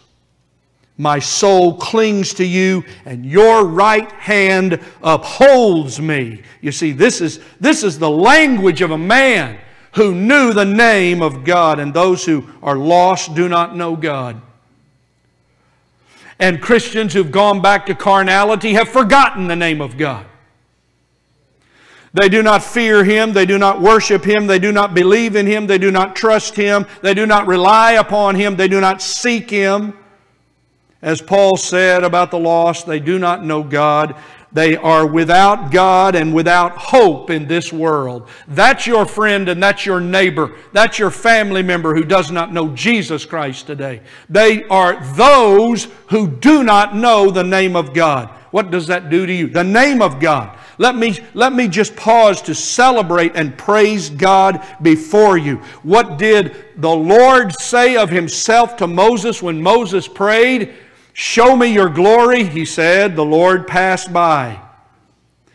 My 0.96 1.18
soul 1.18 1.74
clings 1.74 2.32
to 2.32 2.46
you, 2.46 2.82
and 3.04 3.26
your 3.26 3.66
right 3.66 4.11
hand 4.12 4.80
upholds 5.02 6.00
me. 6.00 6.40
You 6.62 6.72
see, 6.72 6.92
this 6.92 7.20
is, 7.20 7.40
this 7.61 7.82
is 7.82 7.98
the 7.98 8.09
language 8.09 8.80
of 8.80 8.90
a 8.90 8.96
man 8.96 9.59
who 9.96 10.14
knew 10.14 10.54
the 10.54 10.64
name 10.64 11.20
of 11.20 11.44
God, 11.44 11.78
and 11.78 11.92
those 11.92 12.24
who 12.24 12.46
are 12.62 12.76
lost 12.76 13.35
do 13.35 13.50
not 13.50 13.76
know 13.76 13.96
God. 13.96 14.40
And 16.38 16.62
Christians 16.62 17.12
who've 17.12 17.30
gone 17.30 17.61
back 17.61 17.85
to 17.85 17.94
carnality 17.94 18.72
have 18.72 18.88
forgotten 18.88 19.46
the 19.46 19.56
name 19.56 19.82
of 19.82 19.98
God. 19.98 20.24
They 22.16 22.31
do 22.31 22.42
not 22.42 22.62
fear 22.62 23.05
him. 23.05 23.35
They 23.35 23.44
do 23.44 23.59
not 23.59 23.81
worship 23.81 24.24
him. 24.24 24.46
They 24.46 24.59
do 24.59 24.72
not 24.72 24.94
believe 24.94 25.37
in 25.37 25.46
him. 25.46 25.66
They 25.66 25.76
do 25.76 25.90
not 25.90 26.16
trust 26.16 26.57
him. 26.57 26.87
They 27.02 27.12
do 27.12 27.26
not 27.26 27.46
rely 27.46 27.92
upon 27.92 28.37
him. 28.37 28.57
They 28.57 28.68
do 28.68 28.81
not 28.81 29.02
seek 29.02 29.50
him. 29.50 29.92
As 31.02 31.20
Paul 31.20 31.59
said 31.59 32.05
about 32.05 32.31
the 32.31 32.38
lost, 32.38 32.87
they 32.87 33.00
do 33.00 33.18
not 33.18 33.44
know 33.44 33.62
God. 33.62 34.16
They 34.57 34.75
are 34.75 35.07
without 35.07 35.71
God 35.71 36.14
and 36.14 36.33
without 36.33 36.79
hope 36.79 37.29
in 37.29 37.47
this 37.47 37.75
world. 37.75 38.31
That's 38.49 38.87
your 38.87 39.05
friend 39.05 39.51
and 39.51 39.62
that's 39.62 39.85
your 39.85 40.01
neighbor. 40.01 40.57
That's 40.73 40.99
your 40.99 41.11
family 41.11 41.62
member 41.62 41.95
who 41.95 42.05
does 42.05 42.31
not 42.31 42.55
know 42.55 42.71
Jesus 42.71 43.27
Christ 43.27 43.66
today. 43.66 44.01
They 44.31 44.64
are 44.69 44.99
those 45.14 45.88
who 46.09 46.27
do 46.29 46.64
not 46.64 46.97
know 46.97 47.31
the 47.31 47.45
name 47.45 47.77
of 47.77 47.92
God. 47.92 48.31
What 48.51 48.71
does 48.71 48.87
that 48.87 49.11
do 49.11 49.27
to 49.27 49.33
you? 49.33 49.49
The 49.49 49.62
name 49.62 50.01
of 50.01 50.21
God. 50.21 50.59
Let 50.79 50.97
me, 50.97 51.19
let 51.35 51.53
me 51.53 51.69
just 51.69 51.95
pause 51.95 52.40
to 52.42 52.55
celebrate 52.55 53.37
and 53.37 53.59
praise 53.59 54.09
God 54.09 54.64
before 54.81 55.37
you. 55.37 55.57
What 55.83 56.16
did 56.16 56.57
the 56.79 56.97
Lord 56.97 57.53
say 57.61 57.99
of 57.99 58.09
himself 58.09 58.79
to 58.79 58.87
Moses 58.87 59.42
when 59.42 59.62
Moses 59.62 60.09
prayed? 60.09 60.73
Show 61.18 61.57
me 61.57 61.72
your 61.72 61.88
glory, 61.88 62.44
he 62.44 62.66
said. 62.66 63.16
The 63.16 63.24
Lord 63.24 63.66
passed 63.66 64.12
by 64.12 64.61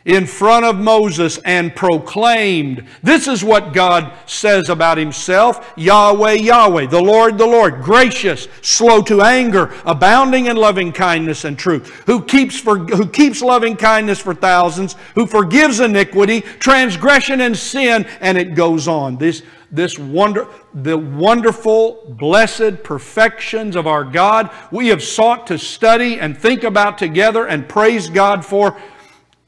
in 0.05 0.25
front 0.25 0.65
of 0.65 0.79
Moses 0.79 1.37
and 1.45 1.75
proclaimed. 1.75 2.83
This 3.03 3.27
is 3.27 3.43
what 3.43 3.71
God 3.71 4.11
says 4.25 4.69
about 4.69 4.97
himself 4.97 5.71
Yahweh, 5.77 6.31
Yahweh, 6.31 6.87
the 6.87 6.99
Lord, 6.99 7.37
the 7.37 7.45
Lord, 7.45 7.83
gracious, 7.83 8.47
slow 8.63 9.03
to 9.03 9.21
anger, 9.21 9.71
abounding 9.85 10.47
in 10.47 10.57
loving 10.57 10.91
kindness 10.91 11.45
and 11.45 11.59
truth, 11.59 11.89
who 12.07 12.23
keeps, 12.23 12.59
for, 12.59 12.79
who 12.79 13.07
keeps 13.07 13.43
loving 13.43 13.75
kindness 13.75 14.19
for 14.19 14.33
thousands, 14.33 14.95
who 15.13 15.27
forgives 15.27 15.79
iniquity, 15.79 16.41
transgression, 16.41 17.39
and 17.39 17.55
sin, 17.55 18.07
and 18.19 18.35
it 18.35 18.55
goes 18.55 18.87
on. 18.87 19.15
This, 19.17 19.43
this 19.71 19.97
wonder, 19.97 20.47
the 20.73 20.97
wonderful, 20.97 22.15
blessed 22.19 22.83
perfections 22.83 23.75
of 23.75 23.87
our 23.87 24.03
God 24.03 24.51
we 24.71 24.89
have 24.89 25.01
sought 25.01 25.47
to 25.47 25.57
study 25.57 26.19
and 26.19 26.37
think 26.37 26.63
about 26.63 26.97
together 26.97 27.47
and 27.47 27.67
praise 27.67 28.09
God 28.09 28.45
for 28.45 28.77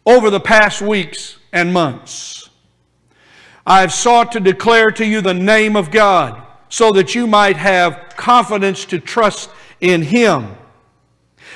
over 0.05 0.29
the 0.29 0.39
past 0.39 0.81
weeks 0.81 1.37
and 1.51 1.73
months. 1.73 2.49
I 3.65 3.81
have 3.81 3.93
sought 3.93 4.31
to 4.33 4.39
declare 4.39 4.91
to 4.91 5.05
you 5.05 5.21
the 5.21 5.33
name 5.33 5.75
of 5.75 5.91
God 5.91 6.41
so 6.69 6.91
that 6.91 7.15
you 7.15 7.27
might 7.27 7.57
have 7.57 8.13
confidence 8.17 8.85
to 8.85 8.99
trust 8.99 9.49
in 9.79 10.01
Him. 10.01 10.55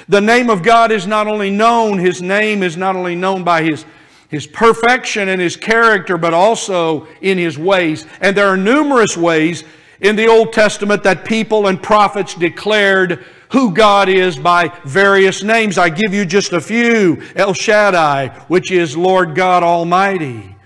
The 0.08 0.22
name 0.22 0.50
of 0.50 0.64
God 0.64 0.92
is 0.92 1.08
not 1.08 1.28
only 1.28 1.50
known, 1.50 2.00
His 2.00 2.22
name 2.22 2.64
is 2.64 2.78
not 2.78 2.96
only 2.96 3.16
known 3.16 3.44
by 3.44 3.64
His, 3.64 3.86
His 4.30 4.46
perfection 4.46 5.30
and 5.30 5.40
His 5.40 5.56
character, 5.56 6.18
but 6.18 6.34
also 6.34 7.08
in 7.22 7.38
His 7.38 7.58
ways. 7.58 8.06
And 8.20 8.36
there 8.36 8.48
are 8.48 8.58
numerous 8.58 9.16
ways 9.16 9.64
in 10.02 10.16
the 10.16 10.28
Old 10.28 10.54
Testament 10.54 11.04
that 11.04 11.26
people 11.26 11.68
and 11.68 11.82
prophets 11.82 12.36
declared 12.36 13.26
who 13.52 13.74
God 13.74 14.10
is 14.10 14.38
by 14.38 14.72
various 14.84 15.44
names. 15.44 15.78
I 15.78 15.90
give 15.90 16.14
you 16.14 16.26
just 16.26 16.52
a 16.52 16.62
few 16.62 17.24
El 17.36 17.54
Shaddai, 17.54 18.28
which 18.48 18.72
is 18.72 18.98
Lord 18.98 19.36
God 19.36 19.64
Almighty. 19.64 20.57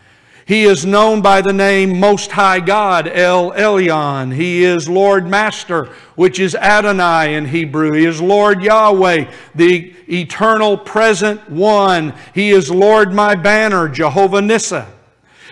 He 0.45 0.63
is 0.63 0.85
known 0.85 1.21
by 1.21 1.41
the 1.41 1.53
name 1.53 1.99
Most 1.99 2.31
High 2.31 2.59
God, 2.59 3.07
El 3.07 3.51
Elyon. 3.51 4.33
He 4.33 4.63
is 4.63 4.89
Lord 4.89 5.27
Master, 5.27 5.85
which 6.15 6.39
is 6.39 6.55
Adonai 6.55 7.35
in 7.35 7.45
Hebrew. 7.45 7.93
He 7.93 8.05
is 8.05 8.21
Lord 8.21 8.63
Yahweh, 8.63 9.31
the 9.55 9.93
eternal 10.09 10.77
present 10.77 11.49
one. 11.49 12.13
He 12.33 12.49
is 12.49 12.71
Lord 12.71 13.13
my 13.13 13.35
banner, 13.35 13.87
Jehovah 13.87 14.41
Nissa. 14.41 14.87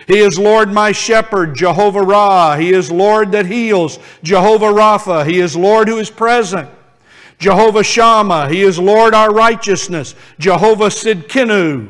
He 0.06 0.18
is 0.18 0.38
Lord 0.38 0.72
my 0.72 0.90
shepherd, 0.90 1.54
Jehovah 1.54 2.02
Ra. 2.02 2.56
He 2.56 2.72
is 2.72 2.90
Lord 2.90 3.30
that 3.32 3.46
heals, 3.46 4.00
Jehovah 4.24 4.66
Rapha. 4.66 5.24
He 5.24 5.38
is 5.38 5.54
Lord 5.54 5.86
who 5.86 5.98
is 5.98 6.10
present. 6.10 6.68
Jehovah 7.38 7.84
Shammah, 7.84 8.48
He 8.48 8.62
is 8.62 8.78
Lord 8.78 9.14
our 9.14 9.32
righteousness. 9.32 10.14
Jehovah 10.38 10.88
Sidkenu, 10.88 11.88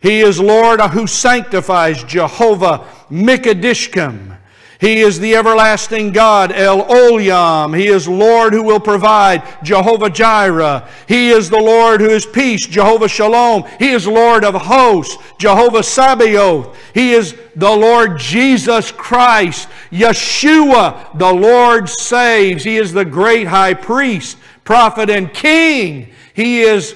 He 0.00 0.20
is 0.20 0.40
Lord 0.40 0.80
who 0.80 1.06
sanctifies. 1.06 2.04
Jehovah 2.04 2.86
Mikadishkim, 3.10 4.36
He 4.80 5.00
is 5.00 5.18
the 5.18 5.34
everlasting 5.34 6.12
God, 6.12 6.52
El 6.52 6.84
Olam. 6.84 7.76
He 7.76 7.88
is 7.88 8.06
Lord 8.06 8.52
who 8.52 8.62
will 8.62 8.78
provide, 8.78 9.42
Jehovah 9.64 10.10
Jireh. 10.10 10.88
He 11.08 11.30
is 11.30 11.50
the 11.50 11.60
Lord 11.60 12.00
who 12.00 12.10
is 12.10 12.24
peace, 12.24 12.64
Jehovah 12.64 13.08
Shalom. 13.08 13.64
He 13.80 13.90
is 13.90 14.06
Lord 14.06 14.44
of 14.44 14.54
hosts, 14.54 15.16
Jehovah 15.38 15.82
Sabaoth. 15.82 16.76
He 16.94 17.12
is 17.12 17.36
the 17.56 17.70
Lord 17.70 18.18
Jesus 18.20 18.92
Christ, 18.92 19.68
Yeshua, 19.90 21.18
the 21.18 21.32
Lord 21.32 21.88
saves. 21.88 22.62
He 22.62 22.76
is 22.76 22.92
the 22.92 23.04
great 23.04 23.48
high 23.48 23.74
priest, 23.74 24.38
prophet, 24.62 25.10
and 25.10 25.34
king. 25.34 26.12
He 26.34 26.60
is, 26.60 26.94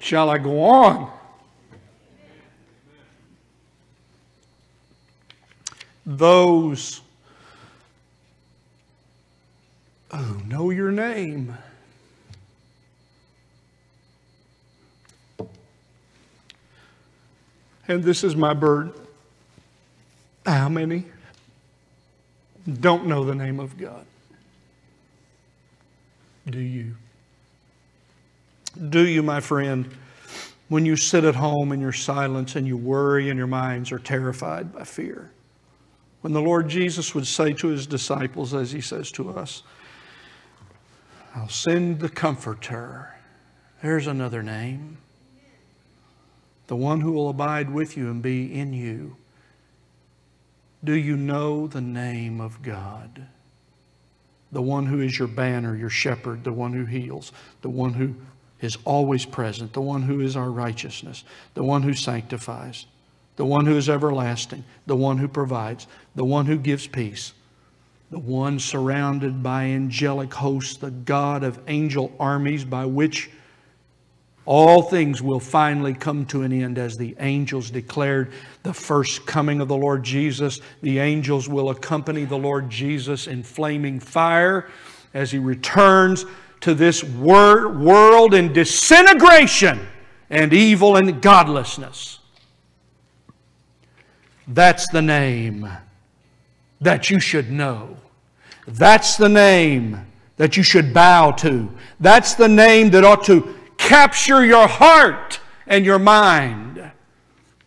shall 0.00 0.28
I 0.28 0.38
go 0.38 0.64
on? 0.64 1.15
Those 6.06 7.00
who 10.12 10.40
know 10.44 10.70
your 10.70 10.92
name. 10.92 11.58
And 17.88 18.02
this 18.02 18.24
is 18.24 18.34
my 18.34 18.54
burden. 18.54 18.92
How 20.46 20.68
many 20.68 21.04
don't 22.80 23.06
know 23.06 23.24
the 23.24 23.34
name 23.34 23.60
of 23.60 23.76
God? 23.76 24.06
Do 26.48 26.60
you? 26.60 26.94
Do 28.88 29.06
you, 29.06 29.22
my 29.22 29.40
friend, 29.40 29.88
when 30.68 30.84
you 30.84 30.96
sit 30.96 31.24
at 31.24 31.34
home 31.34 31.72
in 31.72 31.80
your 31.80 31.92
silence 31.92 32.54
and 32.54 32.66
you 32.66 32.76
worry 32.76 33.30
and 33.30 33.38
your 33.38 33.46
minds 33.46 33.90
are 33.90 33.98
terrified 33.98 34.72
by 34.72 34.84
fear? 34.84 35.30
When 36.26 36.32
the 36.32 36.42
Lord 36.42 36.68
Jesus 36.68 37.14
would 37.14 37.28
say 37.28 37.52
to 37.52 37.68
his 37.68 37.86
disciples, 37.86 38.52
as 38.52 38.72
he 38.72 38.80
says 38.80 39.12
to 39.12 39.30
us, 39.30 39.62
I'll 41.36 41.48
send 41.48 42.00
the 42.00 42.08
Comforter. 42.08 43.14
There's 43.80 44.08
another 44.08 44.42
name. 44.42 44.98
The 46.66 46.74
one 46.74 47.00
who 47.00 47.12
will 47.12 47.28
abide 47.28 47.70
with 47.70 47.96
you 47.96 48.10
and 48.10 48.22
be 48.22 48.52
in 48.52 48.72
you. 48.72 49.16
Do 50.82 50.94
you 50.94 51.16
know 51.16 51.68
the 51.68 51.80
name 51.80 52.40
of 52.40 52.60
God? 52.60 53.28
The 54.50 54.62
one 54.62 54.86
who 54.86 55.00
is 55.00 55.16
your 55.16 55.28
banner, 55.28 55.76
your 55.76 55.90
shepherd, 55.90 56.42
the 56.42 56.52
one 56.52 56.72
who 56.72 56.86
heals, 56.86 57.30
the 57.62 57.70
one 57.70 57.92
who 57.92 58.16
is 58.60 58.76
always 58.84 59.24
present, 59.24 59.74
the 59.74 59.80
one 59.80 60.02
who 60.02 60.20
is 60.20 60.36
our 60.36 60.50
righteousness, 60.50 61.22
the 61.54 61.62
one 61.62 61.84
who 61.84 61.94
sanctifies 61.94 62.86
the 63.36 63.46
one 63.46 63.66
who 63.66 63.76
is 63.76 63.88
everlasting, 63.88 64.64
the 64.86 64.96
one 64.96 65.18
who 65.18 65.28
provides, 65.28 65.86
the 66.14 66.24
one 66.24 66.46
who 66.46 66.56
gives 66.56 66.86
peace, 66.86 67.32
the 68.10 68.18
one 68.18 68.58
surrounded 68.58 69.42
by 69.42 69.64
angelic 69.64 70.32
hosts, 70.32 70.76
the 70.76 70.90
God 70.90 71.44
of 71.44 71.58
angel 71.68 72.12
armies 72.18 72.64
by 72.64 72.86
which 72.86 73.30
all 74.46 74.80
things 74.80 75.20
will 75.20 75.40
finally 75.40 75.92
come 75.92 76.24
to 76.26 76.42
an 76.42 76.52
end 76.52 76.78
as 76.78 76.96
the 76.96 77.16
angels 77.18 77.68
declared 77.68 78.32
the 78.62 78.72
first 78.72 79.26
coming 79.26 79.60
of 79.60 79.66
the 79.66 79.76
Lord 79.76 80.04
Jesus. 80.04 80.60
The 80.82 81.00
angels 81.00 81.48
will 81.48 81.70
accompany 81.70 82.24
the 82.24 82.38
Lord 82.38 82.70
Jesus 82.70 83.26
in 83.26 83.42
flaming 83.42 83.98
fire 83.98 84.68
as 85.12 85.32
he 85.32 85.40
returns 85.40 86.24
to 86.60 86.74
this 86.74 87.02
wor- 87.02 87.68
world 87.70 88.34
in 88.34 88.52
disintegration 88.52 89.84
and 90.30 90.52
evil 90.52 90.96
and 90.96 91.20
godlessness. 91.20 92.20
That's 94.48 94.88
the 94.90 95.02
name 95.02 95.68
that 96.80 97.10
you 97.10 97.20
should 97.20 97.50
know. 97.50 97.96
That's 98.66 99.16
the 99.16 99.28
name 99.28 100.06
that 100.36 100.56
you 100.56 100.62
should 100.62 100.92
bow 100.92 101.32
to. 101.32 101.70
That's 102.00 102.34
the 102.34 102.48
name 102.48 102.90
that 102.90 103.04
ought 103.04 103.24
to 103.24 103.54
capture 103.78 104.44
your 104.44 104.66
heart 104.66 105.40
and 105.66 105.84
your 105.84 105.98
mind. 105.98 106.90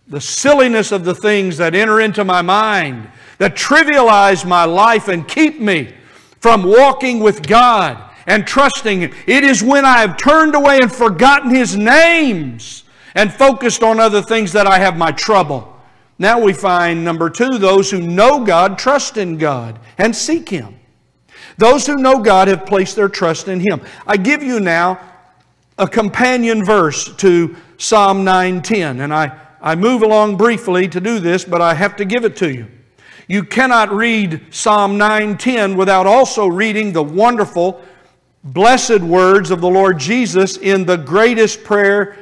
The 0.07 0.21
silliness 0.21 0.91
of 0.91 1.05
the 1.05 1.15
things 1.15 1.57
that 1.57 1.75
enter 1.75 1.99
into 1.99 2.23
my 2.23 2.41
mind, 2.41 3.09
that 3.37 3.55
trivialize 3.55 4.45
my 4.45 4.65
life 4.65 5.07
and 5.07 5.27
keep 5.27 5.59
me 5.59 5.93
from 6.39 6.63
walking 6.63 7.19
with 7.19 7.47
God 7.47 8.01
and 8.25 8.45
trusting 8.45 9.01
Him. 9.01 9.13
It 9.27 9.43
is 9.43 9.63
when 9.63 9.85
I 9.85 9.99
have 9.99 10.17
turned 10.17 10.55
away 10.55 10.79
and 10.81 10.91
forgotten 10.91 11.49
His 11.49 11.75
names 11.75 12.83
and 13.15 13.33
focused 13.33 13.83
on 13.83 13.99
other 13.99 14.21
things 14.21 14.51
that 14.53 14.67
I 14.67 14.79
have 14.79 14.97
my 14.97 15.11
trouble. 15.11 15.78
Now 16.21 16.37
we 16.37 16.51
find, 16.51 17.05
number 17.05 17.29
two, 17.29 17.57
those 17.57 17.89
who 17.89 18.01
know 18.01 18.43
God 18.43 18.77
trust 18.77 19.15
in 19.15 19.37
God 19.37 19.79
and 19.97 20.13
seek 20.13 20.49
Him. 20.49 20.77
Those 21.57 21.87
who 21.87 21.95
know 21.95 22.19
God 22.19 22.49
have 22.49 22.65
placed 22.65 22.97
their 22.97 23.07
trust 23.07 23.47
in 23.47 23.61
Him. 23.61 23.81
I 24.05 24.17
give 24.17 24.43
you 24.43 24.59
now 24.59 24.99
a 25.77 25.87
companion 25.87 26.65
verse 26.65 27.15
to 27.15 27.55
Psalm 27.77 28.25
9:10, 28.25 29.01
and 29.01 29.13
I, 29.13 29.31
I 29.61 29.75
move 29.75 30.01
along 30.03 30.35
briefly 30.35 30.89
to 30.89 30.99
do 30.99 31.19
this, 31.19 31.45
but 31.45 31.61
I 31.61 31.73
have 31.73 31.95
to 31.95 32.05
give 32.05 32.25
it 32.25 32.35
to 32.37 32.53
you. 32.53 32.67
You 33.29 33.43
cannot 33.43 33.89
read 33.93 34.53
Psalm 34.53 34.97
9:10 34.97 35.77
without 35.77 36.05
also 36.05 36.47
reading 36.47 36.91
the 36.91 37.03
wonderful, 37.03 37.81
blessed 38.43 38.99
words 38.99 39.51
of 39.51 39.61
the 39.61 39.69
Lord 39.69 39.99
Jesus 39.99 40.57
in 40.57 40.85
the 40.85 40.97
greatest 40.97 41.63
prayer 41.63 42.17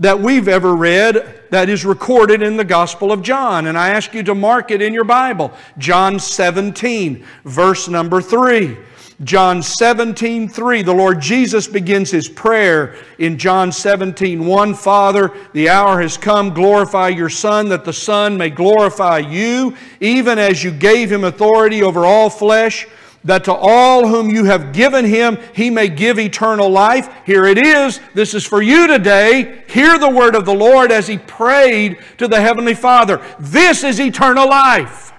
that 0.00 0.18
we've 0.18 0.48
ever 0.48 0.74
read 0.74 1.39
that 1.50 1.68
is 1.68 1.84
recorded 1.84 2.42
in 2.42 2.56
the 2.56 2.64
Gospel 2.64 3.12
of 3.12 3.22
John. 3.22 3.66
And 3.66 3.76
I 3.76 3.90
ask 3.90 4.14
you 4.14 4.22
to 4.24 4.34
mark 4.34 4.70
it 4.70 4.80
in 4.80 4.94
your 4.94 5.04
Bible. 5.04 5.52
John 5.78 6.18
17, 6.18 7.24
verse 7.44 7.88
number 7.88 8.20
3. 8.20 8.76
John 9.22 9.62
17, 9.62 10.48
3. 10.48 10.82
The 10.82 10.94
Lord 10.94 11.20
Jesus 11.20 11.66
begins 11.66 12.10
his 12.10 12.26
prayer 12.26 12.96
in 13.18 13.36
John 13.36 13.70
17, 13.70 14.46
1. 14.46 14.74
Father, 14.74 15.34
the 15.52 15.68
hour 15.68 16.00
has 16.00 16.16
come. 16.16 16.54
Glorify 16.54 17.08
your 17.08 17.28
Son, 17.28 17.68
that 17.68 17.84
the 17.84 17.92
Son 17.92 18.38
may 18.38 18.48
glorify 18.48 19.18
you, 19.18 19.76
even 20.00 20.38
as 20.38 20.64
you 20.64 20.70
gave 20.70 21.12
him 21.12 21.24
authority 21.24 21.82
over 21.82 22.06
all 22.06 22.30
flesh 22.30 22.86
that 23.24 23.44
to 23.44 23.52
all 23.52 24.08
whom 24.08 24.30
you 24.30 24.44
have 24.44 24.72
given 24.72 25.04
him, 25.04 25.38
he 25.54 25.68
may 25.68 25.88
give 25.88 26.18
eternal 26.18 26.70
life. 26.70 27.08
Here 27.26 27.44
it 27.44 27.58
is. 27.58 28.00
This 28.14 28.34
is 28.34 28.46
for 28.46 28.62
you 28.62 28.86
today. 28.86 29.62
Hear 29.68 29.98
the 29.98 30.08
word 30.08 30.34
of 30.34 30.46
the 30.46 30.54
Lord 30.54 30.90
as 30.90 31.06
he 31.06 31.18
prayed 31.18 31.98
to 32.18 32.28
the 32.28 32.40
Heavenly 32.40 32.74
Father. 32.74 33.22
This 33.38 33.84
is 33.84 34.00
eternal 34.00 34.48
life. 34.48 35.12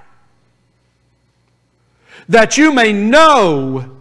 That 2.28 2.58
you 2.58 2.74
may 2.74 2.92
know, 2.92 3.98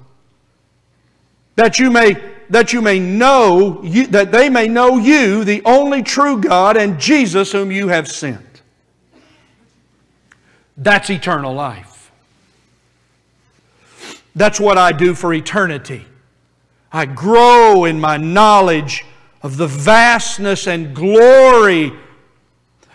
that 1.56 1.78
you 1.78 1.90
may, 1.90 2.16
that 2.48 2.72
you 2.72 2.80
may 2.80 2.98
know, 2.98 3.82
you, 3.82 4.06
that 4.08 4.32
they 4.32 4.48
may 4.48 4.66
know 4.66 4.96
you, 4.96 5.44
the 5.44 5.62
only 5.64 6.02
true 6.02 6.40
God, 6.40 6.76
and 6.76 6.98
Jesus 6.98 7.52
whom 7.52 7.70
you 7.70 7.88
have 7.88 8.08
sent. 8.08 8.62
That's 10.76 11.10
eternal 11.10 11.52
life. 11.52 11.89
That's 14.34 14.60
what 14.60 14.78
I 14.78 14.92
do 14.92 15.14
for 15.14 15.32
eternity. 15.34 16.06
I 16.92 17.06
grow 17.06 17.84
in 17.84 18.00
my 18.00 18.16
knowledge 18.16 19.04
of 19.42 19.56
the 19.56 19.66
vastness 19.66 20.66
and 20.66 20.94
glory 20.94 21.92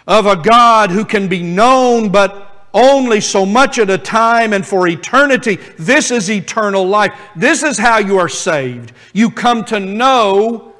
of 0.07 0.25
a 0.25 0.35
God 0.35 0.91
who 0.91 1.05
can 1.05 1.27
be 1.27 1.41
known 1.41 2.09
but 2.09 2.69
only 2.73 3.21
so 3.21 3.45
much 3.45 3.79
at 3.79 3.89
a 3.89 3.97
time 3.97 4.51
and 4.51 4.65
for 4.67 4.87
eternity. 4.87 5.57
This 5.77 6.11
is 6.11 6.29
eternal 6.29 6.85
life. 6.85 7.13
This 7.35 7.63
is 7.63 7.77
how 7.77 7.99
you 7.99 8.17
are 8.17 8.29
saved. 8.29 8.91
You 9.13 9.31
come 9.31 9.63
to 9.65 9.79
know 9.79 10.73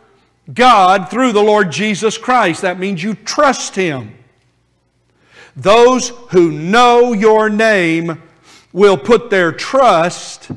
God 0.53 1.09
through 1.09 1.31
the 1.31 1.41
Lord 1.41 1.71
Jesus 1.71 2.17
Christ. 2.17 2.61
That 2.61 2.79
means 2.79 3.01
you 3.01 3.15
trust 3.15 3.75
Him. 3.75 4.13
Those 5.55 6.09
who 6.31 6.51
know 6.51 7.13
your 7.13 7.49
name 7.49 8.21
will 8.75 8.97
put 8.97 9.29
their 9.29 9.53
trust 9.53 10.51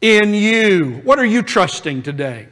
in 0.00 0.32
you. 0.32 1.00
What 1.02 1.18
are 1.18 1.26
you 1.26 1.42
trusting 1.42 2.04
today? 2.04 2.46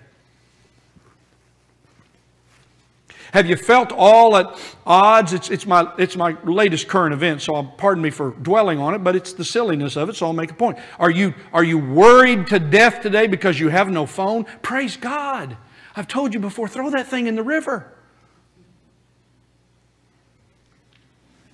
Have 3.33 3.49
you 3.49 3.55
felt 3.55 3.93
all 3.93 4.37
at 4.37 4.59
odds? 4.85 5.33
It's, 5.33 5.51
it's, 5.51 5.67
my, 5.67 5.89
it's 5.99 6.17
my 6.17 6.37
latest 6.43 6.89
current 6.89 7.15
event, 7.15 7.43
so 7.43 7.55
I'll, 7.55 7.65
pardon 7.65 8.03
me 8.03 8.11
for 8.11 8.33
dwelling 8.33 8.81
on 8.81 8.93
it, 8.93 9.05
but 9.05 9.15
it's 9.15 9.33
the 9.35 9.45
silliness 9.45 9.97
of 9.97 10.09
it, 10.09 10.17
so 10.17 10.27
I'll 10.27 10.33
make 10.33 10.51
a 10.51 10.55
point. 10.55 10.79
Are 10.99 11.11
you, 11.11 11.33
are 11.53 11.65
you 11.65 11.79
worried 11.79 12.49
to 12.49 12.59
death 12.59 13.03
today 13.03 13.29
because 13.29 13.61
you 13.61 13.69
have 13.69 13.89
no 13.89 14.05
phone? 14.05 14.47
Praise 14.63 14.97
God. 14.97 15.57
I've 15.95 16.09
told 16.09 16.35
you 16.35 16.41
before, 16.41 16.67
throw 16.67 16.91
that 16.91 17.07
thing 17.07 17.29
in 17.29 17.37
the 17.37 17.45
river. 17.45 17.93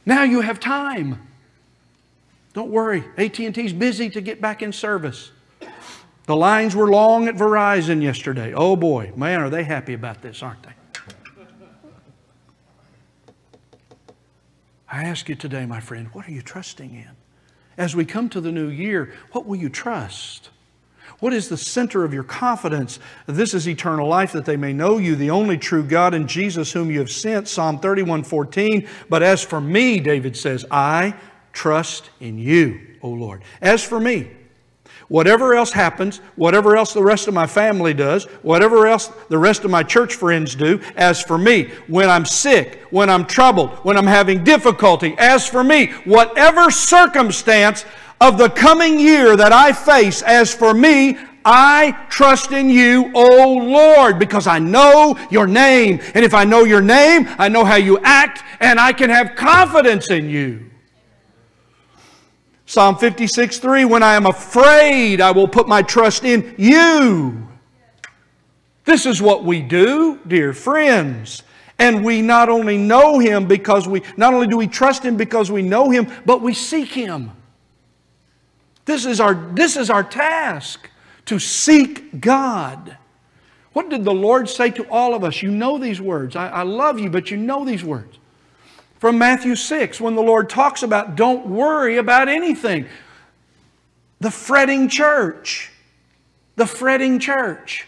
Now 0.07 0.23
you 0.23 0.41
have 0.41 0.59
time. 0.59 1.27
Don't 2.53 2.71
worry, 2.71 3.05
AT&T's 3.17 3.73
busy 3.73 4.11
to 4.11 4.21
get 4.21 4.41
back 4.41 4.63
in 4.63 4.73
service. 4.73 5.33
The 6.27 6.37
lines 6.37 6.77
were 6.77 6.91
long 6.91 7.29
at 7.29 7.37
Verizon 7.37 8.03
yesterday. 8.03 8.53
Oh 8.55 8.77
boy, 8.77 9.13
man, 9.17 9.41
are 9.41 9.51
they 9.51 9.65
happy 9.65 9.95
about 9.95 10.23
this, 10.23 10.43
aren't 10.43 10.63
they? 10.63 10.73
I 14.93 15.05
ask 15.05 15.29
you 15.29 15.37
today, 15.37 15.67
my 15.67 15.81
friend, 15.81 16.09
what 16.13 16.29
are 16.29 16.33
you 16.33 16.43
trusting 16.43 16.95
in? 16.95 17.17
as 17.81 17.97
we 17.97 18.05
come 18.05 18.29
to 18.29 18.43
the 18.43 18.53
new 18.53 18.69
year, 18.69 19.11
what 19.33 19.47
will 19.47 19.57
you 19.57 19.71
trust? 19.71 20.51
What 21.19 21.33
is 21.33 21.49
the 21.49 21.57
center 21.57 22.05
of 22.05 22.13
your 22.13 22.23
confidence? 22.23 22.99
This 23.27 23.55
is 23.55 23.67
eternal 23.67 24.07
life, 24.07 24.33
that 24.33 24.45
they 24.45 24.59
may 24.59 24.75
know 24.75 24.99
you, 24.99 25.17
the 25.17 25.31
only 25.31 25.57
true 25.57 25.83
God, 25.83 26.13
and 26.13 26.29
Jesus 26.29 26.73
whom 26.73 26.91
you 26.91 26.99
have 26.99 27.11
sent. 27.11 27.49
Psalm 27.49 27.79
31 27.79 28.23
14. 28.25 28.87
But 29.09 29.23
as 29.23 29.43
for 29.43 29.63
me, 29.63 29.99
David 29.99 30.37
says, 30.37 30.67
I 30.71 31.15
trust 31.53 32.11
in 32.21 32.39
you, 32.39 32.81
O 33.03 33.09
Lord. 33.09 33.43
As 33.61 33.85
for 33.85 34.01
me, 34.01 34.31
whatever 35.09 35.55
else 35.55 35.73
happens, 35.73 36.19
whatever 36.37 36.77
else 36.77 36.93
the 36.93 37.03
rest 37.03 37.27
of 37.29 37.35
my 37.35 37.47
family 37.47 37.93
does, 37.93 38.25
whatever 38.43 38.87
else 38.87 39.09
the 39.29 39.37
rest 39.39 39.65
of 39.65 39.71
my 39.71 39.83
church 39.83 40.15
friends 40.15 40.55
do, 40.55 40.81
as 40.97 41.21
for 41.21 41.37
me, 41.37 41.65
when 41.89 42.09
I'm 42.09 42.25
sick, 42.25 42.87
when 42.91 43.11
I'm 43.11 43.27
troubled, 43.27 43.71
when 43.85 43.99
I'm 43.99 44.07
having 44.07 44.45
difficulty, 44.45 45.15
as 45.19 45.49
for 45.49 45.65
me, 45.65 45.89
whatever 46.05 46.71
circumstance 46.71 47.85
of 48.21 48.39
the 48.39 48.51
coming 48.51 49.01
year 49.01 49.37
that 49.37 49.53
I 49.53 49.73
face, 49.73 50.23
as 50.23 50.55
for 50.55 50.73
me, 50.73 51.19
I 51.45 52.07
trust 52.11 52.53
in 52.53 52.69
you, 52.71 53.11
O 53.15 53.55
Lord, 53.55 54.19
because 54.19 54.47
I 54.47 54.59
know 54.59 55.19
your 55.31 55.47
name. 55.47 56.01
And 56.15 56.25
if 56.25 56.35
I 56.35 56.45
know 56.45 56.65
your 56.65 56.83
name, 56.83 57.27
I 57.39 57.49
know 57.49 57.65
how 57.65 57.77
you 57.77 57.99
act, 58.01 58.45
and 58.61 58.79
I 58.79 58.93
can 58.93 59.11
have 59.11 59.35
confidence 59.37 60.11
in 60.11 60.29
you. 60.29 60.70
Psalm 62.71 62.95
56 62.97 63.59
3 63.59 63.85
When 63.85 64.05
I 64.05 64.15
am 64.15 64.27
afraid, 64.27 65.21
I 65.21 65.33
will 65.33 65.49
put 65.49 65.67
my 65.67 65.83
trust 65.83 66.23
in 66.23 66.55
you. 66.57 67.49
This 68.85 69.07
is 69.07 69.21
what 69.21 69.43
we 69.43 69.61
do, 69.61 70.21
dear 70.29 70.53
friends. 70.53 71.43
And 71.81 72.05
we 72.05 72.23
not 72.23 72.49
only 72.49 72.79
know 72.79 73.19
Him 73.19 73.49
because 73.49 73.89
we, 73.89 74.03
not 74.17 74.35
only 74.35 74.47
do 74.47 74.57
we 74.57 74.69
trust 74.69 75.05
Him 75.05 75.17
because 75.17 75.51
we 75.51 75.63
know 75.63 75.91
Him, 75.91 76.07
but 76.25 76.43
we 76.43 76.55
seek 76.55 76.93
Him. 76.93 77.33
This 78.85 79.05
is 79.05 79.19
our, 79.19 79.35
this 79.35 79.77
is 79.77 79.91
our 79.91 80.05
task 80.05 80.89
to 81.25 81.41
seek 81.41 82.21
God. 82.21 82.97
What 83.73 83.91
did 83.91 84.05
the 84.05 84.15
Lord 84.15 84.49
say 84.49 84.71
to 84.71 84.89
all 84.91 85.17
of 85.17 85.25
us? 85.25 85.43
You 85.43 85.51
know 85.51 85.77
these 85.77 86.01
words. 86.01 86.37
I, 86.37 86.47
I 86.47 86.63
love 86.63 87.01
you, 87.01 87.11
but 87.11 87.33
you 87.33 87.37
know 87.37 87.65
these 87.65 87.83
words. 87.83 88.20
From 89.01 89.17
Matthew 89.17 89.57
6, 89.57 89.99
when 89.99 90.15
the 90.15 90.21
Lord 90.21 90.51
talks 90.51 90.83
about 90.83 91.17
don't 91.17 91.47
worry 91.47 91.97
about 91.97 92.29
anything. 92.29 92.85
The 94.21 94.31
fretting 94.31 94.91
church. 94.91 95.73
The 96.57 96.67
fretting 96.67 97.19
church. 97.19 97.87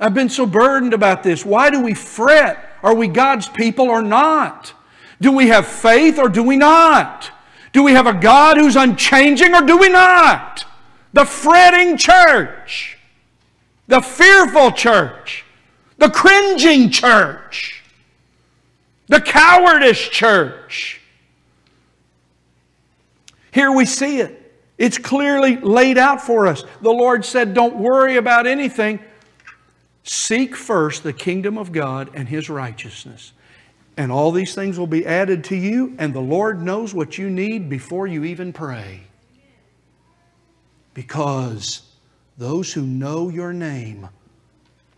I've 0.00 0.12
been 0.12 0.28
so 0.28 0.44
burdened 0.44 0.92
about 0.92 1.22
this. 1.22 1.46
Why 1.46 1.70
do 1.70 1.80
we 1.80 1.94
fret? 1.94 2.68
Are 2.82 2.96
we 2.96 3.06
God's 3.06 3.48
people 3.48 3.88
or 3.88 4.02
not? 4.02 4.74
Do 5.20 5.30
we 5.30 5.46
have 5.46 5.68
faith 5.68 6.18
or 6.18 6.28
do 6.28 6.42
we 6.42 6.56
not? 6.56 7.30
Do 7.72 7.84
we 7.84 7.92
have 7.92 8.08
a 8.08 8.14
God 8.14 8.56
who's 8.56 8.74
unchanging 8.74 9.54
or 9.54 9.62
do 9.62 9.78
we 9.78 9.88
not? 9.88 10.64
The 11.12 11.24
fretting 11.24 11.96
church, 11.96 12.98
the 13.86 14.00
fearful 14.00 14.72
church, 14.72 15.44
the 15.96 16.10
cringing 16.10 16.90
church, 16.90 17.77
the 19.08 19.20
cowardice 19.20 20.00
church. 20.08 21.00
Here 23.50 23.72
we 23.72 23.86
see 23.86 24.20
it. 24.20 24.34
It's 24.76 24.98
clearly 24.98 25.56
laid 25.56 25.98
out 25.98 26.22
for 26.22 26.46
us. 26.46 26.64
The 26.82 26.90
Lord 26.90 27.24
said, 27.24 27.54
Don't 27.54 27.76
worry 27.76 28.16
about 28.16 28.46
anything. 28.46 29.00
Seek 30.04 30.54
first 30.54 31.02
the 31.02 31.12
kingdom 31.12 31.58
of 31.58 31.72
God 31.72 32.10
and 32.14 32.28
His 32.28 32.48
righteousness 32.48 33.32
and 33.98 34.12
all 34.12 34.30
these 34.30 34.54
things 34.54 34.78
will 34.78 34.86
be 34.86 35.04
added 35.04 35.42
to 35.42 35.56
you, 35.56 35.96
and 35.98 36.14
the 36.14 36.20
Lord 36.20 36.62
knows 36.62 36.94
what 36.94 37.18
you 37.18 37.28
need 37.28 37.68
before 37.68 38.06
you 38.06 38.22
even 38.22 38.52
pray. 38.52 39.00
Because 40.94 41.82
those 42.38 42.72
who 42.72 42.82
know 42.82 43.28
your 43.28 43.52
name 43.52 44.08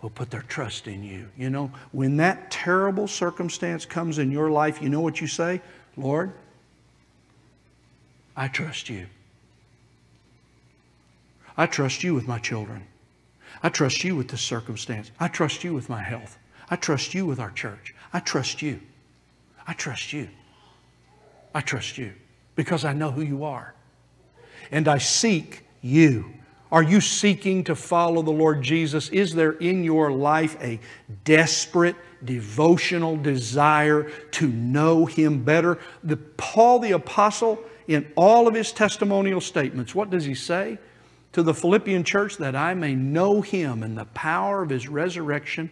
will 0.03 0.11
put 0.11 0.31
their 0.31 0.43
trust 0.43 0.87
in 0.87 1.03
you. 1.03 1.29
You 1.37 1.51
know, 1.51 1.71
when 1.93 2.17
that 2.19 2.51
terrible 2.51 3.07
circumstance 3.07 3.85
comes 3.85 4.19
in 4.19 4.31
your 4.31 4.51
life, 4.51 4.81
you 4.81 4.89
know 4.89 5.01
what 5.01 5.21
you 5.21 5.27
say? 5.27 5.61
Lord, 5.97 6.33
I 8.37 8.49
trust 8.49 8.89
you. 8.89 9.07
I 11.57 11.67
trust 11.67 12.03
you 12.03 12.15
with 12.15 12.27
my 12.27 12.39
children. 12.39 12.87
I 13.63 13.69
trust 13.69 14.03
you 14.05 14.17
with 14.17 14.29
this 14.29 14.41
circumstance. 14.41 15.11
I 15.21 15.29
trust 15.29 15.63
you 15.65 15.75
with 15.75 15.89
my 15.89 16.03
health. 16.03 16.39
I 16.71 16.77
trust 16.77 17.13
you 17.13 17.27
with 17.27 17.39
our 17.39 17.51
church. 17.51 17.95
I 18.13 18.21
trust 18.21 18.63
you. 18.63 18.81
I 19.67 19.75
trust 19.75 20.13
you. 20.13 20.29
I 21.55 21.61
trust 21.61 21.99
you 21.99 22.13
because 22.55 22.85
I 22.85 22.93
know 22.93 23.11
who 23.11 23.23
you 23.23 23.45
are. 23.45 23.75
And 24.71 24.89
I 24.89 24.99
seek 24.99 25.65
you. 25.83 26.33
Are 26.73 26.83
you 26.83 27.01
seeking 27.01 27.65
to 27.65 27.75
follow 27.75 28.23
the 28.23 28.31
Lord 28.31 28.63
Jesus? 28.63 29.09
Is 29.09 29.35
there 29.35 29.53
in 29.53 29.83
your 29.83 30.13
life 30.13 30.57
a 30.61 30.79
desperate, 31.25 31.97
devotional 32.25 33.17
desire 33.17 34.11
to 34.33 34.47
know 34.47 35.07
Him 35.07 35.43
better? 35.43 35.79
The, 36.05 36.17
Paul 36.17 36.79
the 36.79 36.93
Apostle, 36.93 37.59
in 37.89 38.11
all 38.15 38.47
of 38.47 38.55
his 38.55 38.71
testimonial 38.71 39.41
statements, 39.41 39.95
what 39.95 40.11
does 40.11 40.25
he 40.25 40.35
say? 40.35 40.79
To 41.33 41.43
the 41.43 41.55
Philippian 41.55 42.05
church, 42.05 42.37
that 42.37 42.55
I 42.55 42.75
may 42.75 42.95
know 42.95 43.41
Him 43.41 43.83
and 43.83 43.99
the 43.99 44.05
power 44.07 44.63
of 44.63 44.71
His 44.71 44.89
resurrection 44.89 45.71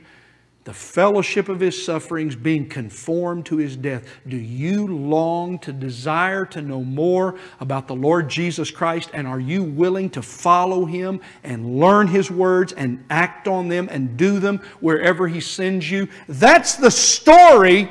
the 0.69 0.75
fellowship 0.75 1.49
of 1.49 1.61
his 1.61 1.83
sufferings, 1.83 2.37
being 2.37 2.69
conformed 2.69 3.47
to 3.47 3.57
his 3.57 3.75
death. 3.75 4.07
Do 4.29 4.37
you 4.37 4.87
long 4.87 5.59
to 5.61 5.73
desire 5.73 6.45
to 6.45 6.61
know 6.61 6.85
more 6.85 7.37
about 7.59 7.89
the 7.89 7.95
Lord 7.95 8.29
Jesus 8.29 8.71
Christ? 8.71 9.09
And 9.15 9.27
are 9.27 9.41
you 9.41 9.63
willing 9.63 10.11
to 10.11 10.21
follow 10.21 10.85
him 10.85 11.23
and 11.43 11.81
learn 11.81 12.07
his 12.07 12.31
words 12.31 12.75
and 12.75 13.03
act 13.09 13.49
on 13.49 13.69
them 13.69 13.89
and 13.91 14.19
do 14.19 14.41
them 14.41 14.59
wherever 14.81 15.27
he 15.27 15.41
sends 15.41 15.91
you? 15.91 16.07
That's 16.29 16.75
the 16.75 16.91
story 16.91 17.91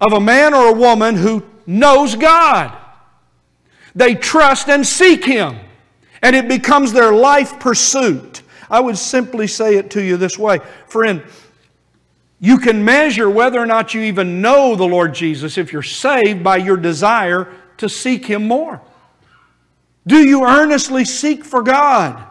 of 0.00 0.14
a 0.14 0.20
man 0.20 0.54
or 0.54 0.68
a 0.68 0.78
woman 0.78 1.14
who 1.14 1.44
knows 1.66 2.16
God. 2.16 2.74
They 3.94 4.14
trust 4.14 4.70
and 4.70 4.86
seek 4.86 5.26
him, 5.26 5.58
and 6.22 6.34
it 6.34 6.48
becomes 6.48 6.94
their 6.94 7.12
life 7.12 7.60
pursuit. 7.60 8.40
I 8.70 8.80
would 8.80 8.96
simply 8.96 9.46
say 9.46 9.76
it 9.76 9.90
to 9.90 10.02
you 10.02 10.16
this 10.16 10.38
way 10.38 10.60
Friend, 10.86 11.22
you 12.40 12.58
can 12.58 12.84
measure 12.84 13.28
whether 13.28 13.58
or 13.58 13.66
not 13.66 13.94
you 13.94 14.02
even 14.02 14.40
know 14.40 14.76
the 14.76 14.86
Lord 14.86 15.14
Jesus 15.14 15.58
if 15.58 15.72
you're 15.72 15.82
saved 15.82 16.44
by 16.44 16.56
your 16.56 16.76
desire 16.76 17.52
to 17.78 17.88
seek 17.88 18.26
Him 18.26 18.46
more. 18.46 18.80
Do 20.06 20.18
you 20.18 20.44
earnestly 20.44 21.04
seek 21.04 21.44
for 21.44 21.62
God 21.62 22.24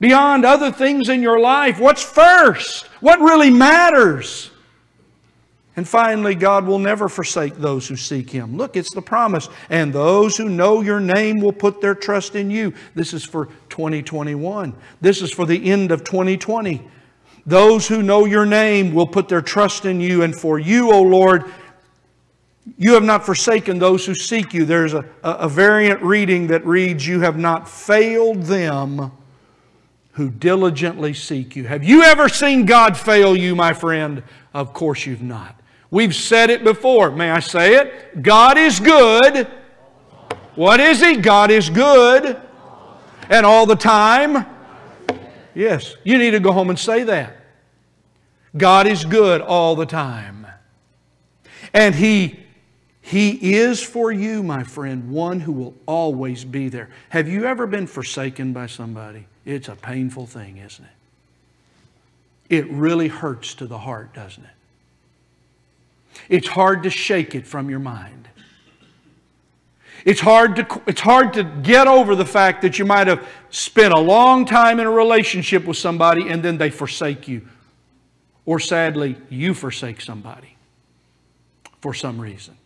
beyond 0.00 0.44
other 0.44 0.72
things 0.72 1.08
in 1.08 1.22
your 1.22 1.38
life? 1.38 1.78
What's 1.78 2.02
first? 2.02 2.86
What 3.00 3.20
really 3.20 3.50
matters? 3.50 4.50
And 5.74 5.88
finally, 5.88 6.34
God 6.34 6.66
will 6.66 6.78
never 6.78 7.08
forsake 7.08 7.56
those 7.56 7.88
who 7.88 7.96
seek 7.96 8.28
Him. 8.28 8.58
Look, 8.58 8.76
it's 8.76 8.92
the 8.92 9.00
promise. 9.00 9.48
And 9.70 9.92
those 9.92 10.36
who 10.36 10.48
know 10.48 10.82
your 10.82 11.00
name 11.00 11.40
will 11.40 11.52
put 11.52 11.80
their 11.80 11.94
trust 11.94 12.34
in 12.34 12.50
you. 12.50 12.74
This 12.94 13.14
is 13.14 13.24
for 13.24 13.46
2021. 13.70 14.74
This 15.00 15.22
is 15.22 15.32
for 15.32 15.46
the 15.46 15.70
end 15.70 15.90
of 15.90 16.04
2020. 16.04 16.82
Those 17.44 17.88
who 17.88 18.02
know 18.02 18.24
your 18.24 18.46
name 18.46 18.94
will 18.94 19.06
put 19.06 19.28
their 19.28 19.42
trust 19.42 19.84
in 19.84 20.00
you, 20.00 20.22
and 20.22 20.34
for 20.34 20.58
you, 20.58 20.92
O 20.92 21.02
Lord, 21.02 21.52
you 22.78 22.94
have 22.94 23.02
not 23.02 23.26
forsaken 23.26 23.78
those 23.78 24.06
who 24.06 24.14
seek 24.14 24.54
you. 24.54 24.64
There's 24.64 24.94
a, 24.94 25.04
a 25.24 25.48
variant 25.48 26.00
reading 26.02 26.46
that 26.48 26.64
reads, 26.64 27.06
You 27.06 27.20
have 27.20 27.36
not 27.36 27.68
failed 27.68 28.44
them 28.44 29.10
who 30.12 30.30
diligently 30.30 31.14
seek 31.14 31.56
you. 31.56 31.64
Have 31.64 31.82
you 31.82 32.02
ever 32.02 32.28
seen 32.28 32.66
God 32.66 32.96
fail 32.96 33.34
you, 33.34 33.56
my 33.56 33.72
friend? 33.72 34.22
Of 34.54 34.72
course 34.72 35.06
you've 35.06 35.22
not. 35.22 35.58
We've 35.90 36.14
said 36.14 36.50
it 36.50 36.62
before. 36.64 37.10
May 37.10 37.30
I 37.30 37.40
say 37.40 37.74
it? 37.76 38.22
God 38.22 38.56
is 38.56 38.78
good. 38.78 39.48
What 40.54 40.80
is 40.80 41.00
He? 41.00 41.16
God 41.16 41.50
is 41.50 41.68
good. 41.68 42.40
And 43.28 43.46
all 43.46 43.66
the 43.66 43.76
time. 43.76 44.46
Yes, 45.54 45.96
you 46.04 46.18
need 46.18 46.30
to 46.32 46.40
go 46.40 46.52
home 46.52 46.70
and 46.70 46.78
say 46.78 47.02
that. 47.04 47.36
God 48.56 48.86
is 48.86 49.04
good 49.04 49.40
all 49.40 49.76
the 49.76 49.86
time. 49.86 50.46
And 51.72 51.94
He, 51.94 52.40
he 53.00 53.54
is 53.54 53.82
for 53.82 54.12
you, 54.12 54.42
my 54.42 54.62
friend, 54.62 55.10
one 55.10 55.40
who 55.40 55.52
will 55.52 55.74
always 55.86 56.44
be 56.44 56.68
there. 56.68 56.90
Have 57.10 57.28
you 57.28 57.44
ever 57.46 57.66
been 57.66 57.86
forsaken 57.86 58.52
by 58.52 58.66
somebody? 58.66 59.26
It's 59.44 59.68
a 59.68 59.76
painful 59.76 60.26
thing, 60.26 60.58
isn't 60.58 60.84
it? 60.84 60.90
It 62.56 62.70
really 62.70 63.08
hurts 63.08 63.54
to 63.54 63.66
the 63.66 63.78
heart, 63.78 64.12
doesn't 64.14 64.44
it? 64.44 64.50
It's 66.28 66.48
hard 66.48 66.82
to 66.82 66.90
shake 66.90 67.34
it 67.34 67.46
from 67.46 67.70
your 67.70 67.78
mind. 67.78 68.28
It's 70.04 70.20
hard, 70.20 70.56
to, 70.56 70.82
it's 70.86 71.00
hard 71.00 71.32
to 71.34 71.44
get 71.44 71.86
over 71.86 72.14
the 72.16 72.24
fact 72.24 72.62
that 72.62 72.78
you 72.78 72.84
might 72.84 73.06
have 73.06 73.26
spent 73.50 73.94
a 73.94 74.00
long 74.00 74.44
time 74.44 74.80
in 74.80 74.86
a 74.86 74.90
relationship 74.90 75.64
with 75.64 75.76
somebody 75.76 76.28
and 76.28 76.42
then 76.42 76.58
they 76.58 76.70
forsake 76.70 77.28
you. 77.28 77.46
Or 78.44 78.58
sadly, 78.58 79.16
you 79.28 79.54
forsake 79.54 80.00
somebody 80.00 80.56
for 81.80 81.94
some 81.94 82.20
reason. 82.20 82.56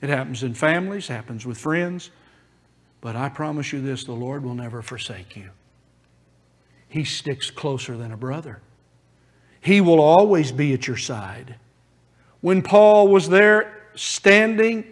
It 0.00 0.08
happens 0.08 0.42
in 0.42 0.54
families, 0.54 1.08
happens 1.08 1.44
with 1.44 1.58
friends. 1.58 2.10
But 3.00 3.16
I 3.16 3.28
promise 3.28 3.72
you 3.72 3.80
this 3.82 4.04
the 4.04 4.12
Lord 4.12 4.44
will 4.44 4.54
never 4.54 4.80
forsake 4.80 5.36
you. 5.36 5.50
He 6.88 7.04
sticks 7.04 7.50
closer 7.50 7.96
than 7.96 8.12
a 8.12 8.16
brother. 8.16 8.60
He 9.60 9.80
will 9.80 10.00
always 10.00 10.52
be 10.52 10.72
at 10.74 10.86
your 10.86 10.96
side. 10.96 11.56
When 12.40 12.62
Paul 12.62 13.08
was 13.08 13.28
there 13.28 13.88
standing 13.94 14.84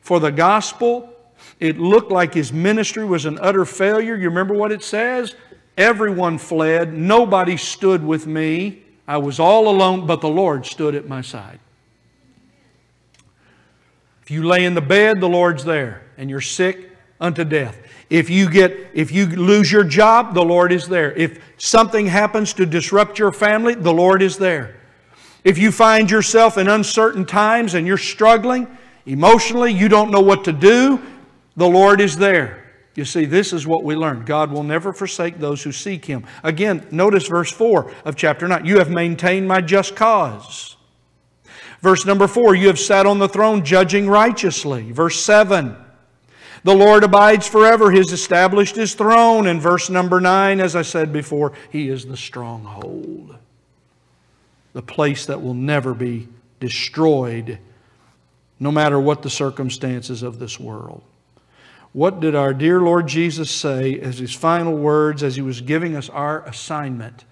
for 0.00 0.20
the 0.20 0.30
gospel, 0.30 1.15
it 1.58 1.78
looked 1.78 2.10
like 2.10 2.34
his 2.34 2.52
ministry 2.52 3.04
was 3.04 3.24
an 3.24 3.38
utter 3.40 3.64
failure. 3.64 4.14
You 4.14 4.28
remember 4.28 4.54
what 4.54 4.72
it 4.72 4.82
says? 4.82 5.34
Everyone 5.76 6.38
fled. 6.38 6.92
Nobody 6.92 7.56
stood 7.56 8.04
with 8.04 8.26
me. 8.26 8.82
I 9.08 9.18
was 9.18 9.38
all 9.38 9.68
alone, 9.68 10.06
but 10.06 10.20
the 10.20 10.28
Lord 10.28 10.66
stood 10.66 10.94
at 10.94 11.08
my 11.08 11.20
side. 11.20 11.60
If 14.22 14.30
you 14.30 14.42
lay 14.42 14.64
in 14.64 14.74
the 14.74 14.80
bed, 14.80 15.20
the 15.20 15.28
Lord's 15.28 15.64
there, 15.64 16.02
and 16.18 16.28
you're 16.28 16.40
sick 16.40 16.90
unto 17.20 17.44
death. 17.44 17.80
If 18.10 18.28
you 18.28 18.50
get 18.50 18.90
if 18.92 19.12
you 19.12 19.26
lose 19.26 19.70
your 19.70 19.84
job, 19.84 20.34
the 20.34 20.44
Lord 20.44 20.72
is 20.72 20.88
there. 20.88 21.12
If 21.12 21.40
something 21.58 22.06
happens 22.06 22.52
to 22.54 22.66
disrupt 22.66 23.18
your 23.18 23.32
family, 23.32 23.74
the 23.74 23.92
Lord 23.92 24.22
is 24.22 24.36
there. 24.36 24.76
If 25.44 25.58
you 25.58 25.70
find 25.70 26.10
yourself 26.10 26.58
in 26.58 26.68
uncertain 26.68 27.24
times 27.24 27.74
and 27.74 27.86
you're 27.86 27.96
struggling 27.96 28.66
emotionally, 29.06 29.72
you 29.72 29.88
don't 29.88 30.10
know 30.10 30.20
what 30.20 30.44
to 30.44 30.52
do, 30.52 31.00
the 31.56 31.68
Lord 31.68 32.00
is 32.00 32.16
there. 32.16 32.62
You 32.94 33.04
see, 33.04 33.26
this 33.26 33.52
is 33.52 33.66
what 33.66 33.84
we 33.84 33.94
learned. 33.94 34.26
God 34.26 34.50
will 34.50 34.62
never 34.62 34.92
forsake 34.92 35.38
those 35.38 35.62
who 35.62 35.72
seek 35.72 36.04
Him. 36.04 36.26
Again, 36.42 36.86
notice 36.90 37.28
verse 37.28 37.52
4 37.52 37.92
of 38.04 38.16
chapter 38.16 38.48
9. 38.48 38.64
You 38.64 38.78
have 38.78 38.90
maintained 38.90 39.46
my 39.46 39.60
just 39.60 39.94
cause. 39.94 40.76
Verse 41.80 42.06
number 42.06 42.26
4, 42.26 42.54
you 42.54 42.68
have 42.68 42.78
sat 42.78 43.04
on 43.04 43.18
the 43.18 43.28
throne 43.28 43.64
judging 43.64 44.08
righteously. 44.08 44.92
Verse 44.92 45.22
7, 45.22 45.76
the 46.64 46.74
Lord 46.74 47.04
abides 47.04 47.46
forever. 47.46 47.90
He 47.90 47.98
has 47.98 48.12
established 48.12 48.76
His 48.76 48.94
throne. 48.94 49.46
And 49.46 49.60
verse 49.60 49.90
number 49.90 50.20
9, 50.20 50.58
as 50.60 50.74
I 50.74 50.82
said 50.82 51.12
before, 51.12 51.52
He 51.70 51.88
is 51.88 52.06
the 52.06 52.16
stronghold 52.16 53.36
the 54.76 54.82
place 54.82 55.24
that 55.24 55.40
will 55.40 55.54
never 55.54 55.94
be 55.94 56.28
destroyed, 56.60 57.58
no 58.60 58.70
matter 58.70 59.00
what 59.00 59.22
the 59.22 59.30
circumstances 59.30 60.22
of 60.22 60.38
this 60.38 60.60
world. 60.60 61.02
What 61.96 62.20
did 62.20 62.34
our 62.34 62.52
dear 62.52 62.78
Lord 62.78 63.06
Jesus 63.06 63.50
say 63.50 63.98
as 63.98 64.18
his 64.18 64.34
final 64.34 64.76
words 64.76 65.22
as 65.22 65.34
he 65.36 65.40
was 65.40 65.62
giving 65.62 65.96
us 65.96 66.10
our 66.10 66.44
assignment 66.44 67.24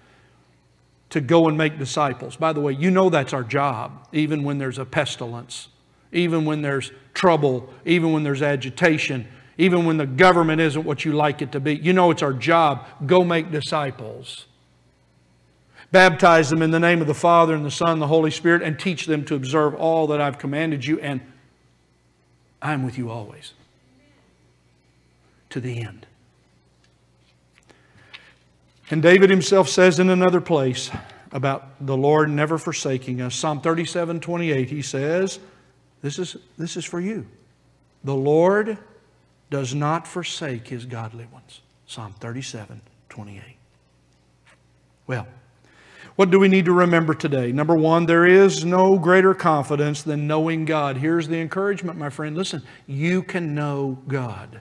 to 1.11 1.21
go 1.21 1.47
and 1.47 1.55
make 1.55 1.77
disciples? 1.77 2.35
By 2.35 2.51
the 2.51 2.61
way, 2.61 2.73
you 2.73 2.89
know 2.89 3.11
that's 3.11 3.31
our 3.31 3.43
job, 3.43 4.07
even 4.11 4.43
when 4.43 4.57
there's 4.57 4.79
a 4.79 4.83
pestilence, 4.85 5.67
even 6.11 6.45
when 6.45 6.63
there's 6.63 6.91
trouble, 7.13 7.71
even 7.85 8.11
when 8.11 8.23
there's 8.23 8.41
agitation, 8.41 9.27
even 9.59 9.85
when 9.85 9.97
the 9.97 10.07
government 10.07 10.59
isn't 10.59 10.83
what 10.83 11.05
you 11.05 11.13
like 11.13 11.43
it 11.43 11.51
to 11.51 11.59
be. 11.59 11.75
You 11.75 11.93
know 11.93 12.09
it's 12.09 12.23
our 12.23 12.33
job. 12.33 12.87
Go 13.05 13.23
make 13.23 13.51
disciples. 13.51 14.47
Baptize 15.91 16.49
them 16.49 16.63
in 16.63 16.71
the 16.71 16.79
name 16.79 17.01
of 17.01 17.07
the 17.07 17.13
Father 17.13 17.53
and 17.53 17.63
the 17.63 17.69
Son 17.69 17.91
and 17.91 18.01
the 18.01 18.07
Holy 18.07 18.31
Spirit 18.31 18.63
and 18.63 18.79
teach 18.79 19.05
them 19.05 19.25
to 19.25 19.35
observe 19.35 19.75
all 19.75 20.07
that 20.07 20.19
I've 20.19 20.39
commanded 20.39 20.85
you, 20.85 20.99
and 21.01 21.21
I'm 22.63 22.83
with 22.83 22.97
you 22.97 23.11
always 23.11 23.53
to 25.55 25.61
the 25.61 25.81
end. 25.81 26.05
And 28.91 29.01
David 29.01 29.29
himself 29.29 29.69
says 29.69 29.99
in 29.99 30.09
another 30.09 30.41
place 30.41 30.91
about 31.31 31.85
the 31.85 31.95
Lord 31.95 32.29
never 32.29 32.57
forsaking 32.57 33.21
us. 33.21 33.35
Psalm 33.35 33.61
37 33.61 34.19
28, 34.19 34.69
he 34.69 34.81
says, 34.81 35.39
This 36.01 36.19
is, 36.19 36.35
this 36.57 36.75
is 36.75 36.83
for 36.83 36.99
you. 36.99 37.25
The 38.03 38.13
Lord 38.13 38.77
does 39.49 39.73
not 39.73 40.05
forsake 40.05 40.67
his 40.67 40.85
godly 40.85 41.25
ones. 41.31 41.61
Psalm 41.87 42.13
37 42.19 42.81
28. 43.07 43.41
Well, 45.07 45.25
what 46.17 46.31
do 46.31 46.39
we 46.39 46.49
need 46.49 46.65
to 46.65 46.73
remember 46.73 47.13
today? 47.13 47.53
Number 47.53 47.75
one, 47.75 48.07
there 48.07 48.25
is 48.25 48.65
no 48.65 48.99
greater 48.99 49.33
confidence 49.33 50.03
than 50.03 50.27
knowing 50.27 50.65
God. 50.65 50.97
Here's 50.97 51.29
the 51.29 51.39
encouragement, 51.39 51.97
my 51.97 52.09
friend. 52.09 52.35
Listen, 52.35 52.61
you 52.87 53.23
can 53.23 53.55
know 53.55 53.99
God. 54.09 54.59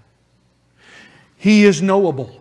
He 1.44 1.64
is 1.64 1.82
knowable. 1.82 2.34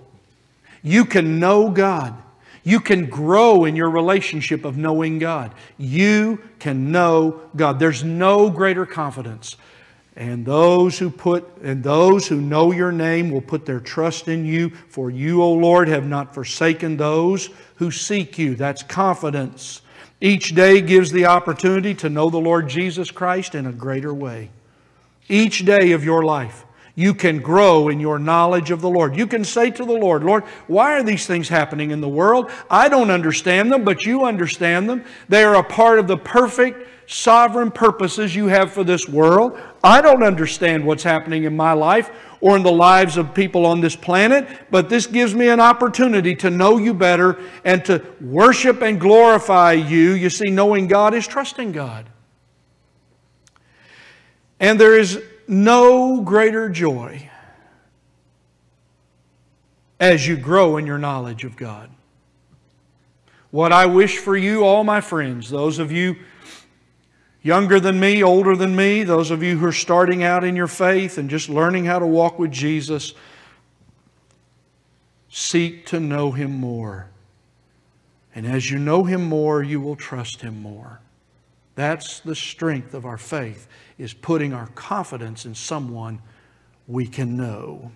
You 0.81 1.03
can 1.03 1.37
know 1.37 1.69
God. 1.69 2.15
You 2.63 2.79
can 2.79 3.07
grow 3.07 3.65
in 3.65 3.75
your 3.75 3.89
relationship 3.89 4.63
of 4.63 4.77
knowing 4.77 5.19
God. 5.19 5.53
You 5.77 6.41
can 6.57 6.89
know 6.89 7.41
God. 7.53 7.79
There's 7.79 8.05
no 8.05 8.49
greater 8.49 8.85
confidence. 8.85 9.57
And 10.15 10.45
those 10.45 10.97
who 10.97 11.09
put 11.09 11.57
and 11.61 11.83
those 11.83 12.29
who 12.29 12.39
know 12.39 12.71
your 12.71 12.93
name 12.93 13.29
will 13.29 13.41
put 13.41 13.65
their 13.65 13.81
trust 13.81 14.29
in 14.29 14.45
you, 14.45 14.69
for 14.69 15.09
you, 15.09 15.43
O 15.43 15.51
Lord, 15.51 15.89
have 15.89 16.07
not 16.07 16.33
forsaken 16.33 16.95
those 16.95 17.49
who 17.75 17.91
seek 17.91 18.37
you. 18.37 18.55
That's 18.55 18.83
confidence. 18.83 19.81
Each 20.21 20.55
day 20.55 20.79
gives 20.79 21.11
the 21.11 21.25
opportunity 21.25 21.93
to 21.95 22.09
know 22.09 22.29
the 22.29 22.37
Lord 22.37 22.69
Jesus 22.69 23.11
Christ 23.11 23.53
in 23.53 23.65
a 23.65 23.73
greater 23.73 24.13
way. 24.13 24.49
Each 25.27 25.65
day 25.65 25.91
of 25.91 26.05
your 26.05 26.23
life, 26.23 26.62
you 26.95 27.13
can 27.15 27.39
grow 27.39 27.89
in 27.89 27.99
your 27.99 28.19
knowledge 28.19 28.69
of 28.69 28.81
the 28.81 28.89
Lord. 28.89 29.17
You 29.17 29.25
can 29.25 29.43
say 29.43 29.71
to 29.71 29.83
the 29.83 29.93
Lord, 29.93 30.23
Lord, 30.23 30.43
why 30.67 30.93
are 30.93 31.03
these 31.03 31.25
things 31.25 31.49
happening 31.49 31.89
in 31.89 32.01
the 32.01 32.09
world? 32.09 32.51
I 32.69 32.87
don't 32.87 33.09
understand 33.09 33.71
them, 33.71 33.83
but 33.83 34.05
you 34.05 34.25
understand 34.25 34.87
them. 34.87 35.03
They 35.27 35.43
are 35.43 35.55
a 35.55 35.63
part 35.63 35.97
of 35.97 36.07
the 36.07 36.17
perfect 36.17 36.87
sovereign 37.07 37.71
purposes 37.71 38.35
you 38.35 38.47
have 38.47 38.71
for 38.71 38.83
this 38.83 39.09
world. 39.09 39.59
I 39.83 40.01
don't 40.01 40.23
understand 40.23 40.85
what's 40.85 41.03
happening 41.03 41.43
in 41.43 41.55
my 41.55 41.73
life 41.73 42.11
or 42.41 42.55
in 42.55 42.63
the 42.63 42.71
lives 42.71 43.17
of 43.17 43.33
people 43.33 43.65
on 43.65 43.81
this 43.81 43.95
planet, 43.95 44.47
but 44.69 44.87
this 44.87 45.07
gives 45.07 45.33
me 45.33 45.49
an 45.49 45.59
opportunity 45.59 46.35
to 46.35 46.49
know 46.49 46.77
you 46.77 46.93
better 46.93 47.39
and 47.65 47.83
to 47.85 48.05
worship 48.21 48.81
and 48.81 48.99
glorify 48.99 49.73
you. 49.73 50.11
You 50.11 50.29
see, 50.29 50.49
knowing 50.49 50.87
God 50.87 51.13
is 51.13 51.25
trusting 51.25 51.71
God. 51.71 52.05
And 54.59 54.79
there 54.79 54.97
is 54.97 55.21
no 55.47 56.21
greater 56.21 56.69
joy 56.69 57.29
as 59.99 60.27
you 60.27 60.35
grow 60.35 60.77
in 60.77 60.85
your 60.85 60.97
knowledge 60.97 61.43
of 61.43 61.55
God. 61.55 61.89
What 63.51 63.71
I 63.71 63.85
wish 63.85 64.17
for 64.17 64.35
you, 64.35 64.63
all 64.63 64.83
my 64.83 64.99
friends, 64.99 65.49
those 65.49 65.79
of 65.79 65.91
you 65.91 66.15
younger 67.41 67.79
than 67.79 67.99
me, 67.99 68.23
older 68.23 68.55
than 68.55 68.75
me, 68.75 69.03
those 69.03 69.29
of 69.29 69.43
you 69.43 69.57
who 69.57 69.65
are 69.67 69.71
starting 69.71 70.23
out 70.23 70.43
in 70.43 70.55
your 70.55 70.67
faith 70.67 71.17
and 71.17 71.29
just 71.29 71.49
learning 71.49 71.85
how 71.85 71.99
to 71.99 72.07
walk 72.07 72.39
with 72.39 72.51
Jesus, 72.51 73.13
seek 75.29 75.85
to 75.85 75.99
know 75.99 76.31
Him 76.31 76.51
more. 76.51 77.09
And 78.33 78.47
as 78.47 78.71
you 78.71 78.79
know 78.79 79.03
Him 79.03 79.23
more, 79.23 79.61
you 79.61 79.79
will 79.79 79.95
trust 79.95 80.41
Him 80.41 80.61
more. 80.61 80.99
That's 81.75 82.19
the 82.19 82.35
strength 82.35 82.93
of 82.93 83.05
our 83.05 83.17
faith, 83.17 83.67
is 83.97 84.13
putting 84.13 84.53
our 84.53 84.67
confidence 84.67 85.45
in 85.45 85.55
someone 85.55 86.21
we 86.87 87.07
can 87.07 87.35
know. 87.35 87.91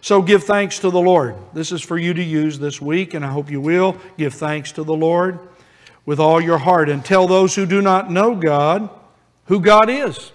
So 0.00 0.22
give 0.22 0.44
thanks 0.44 0.78
to 0.80 0.90
the 0.90 1.00
Lord. 1.00 1.36
This 1.52 1.72
is 1.72 1.82
for 1.82 1.98
you 1.98 2.14
to 2.14 2.22
use 2.22 2.58
this 2.58 2.80
week, 2.80 3.14
and 3.14 3.24
I 3.24 3.28
hope 3.28 3.50
you 3.50 3.60
will. 3.60 3.96
Give 4.16 4.32
thanks 4.32 4.72
to 4.72 4.84
the 4.84 4.94
Lord 4.94 5.38
with 6.06 6.20
all 6.20 6.40
your 6.40 6.58
heart 6.58 6.88
and 6.88 7.04
tell 7.04 7.26
those 7.26 7.54
who 7.54 7.66
do 7.66 7.82
not 7.82 8.10
know 8.10 8.34
God 8.34 8.88
who 9.46 9.60
God 9.60 9.90
is. 9.90 10.32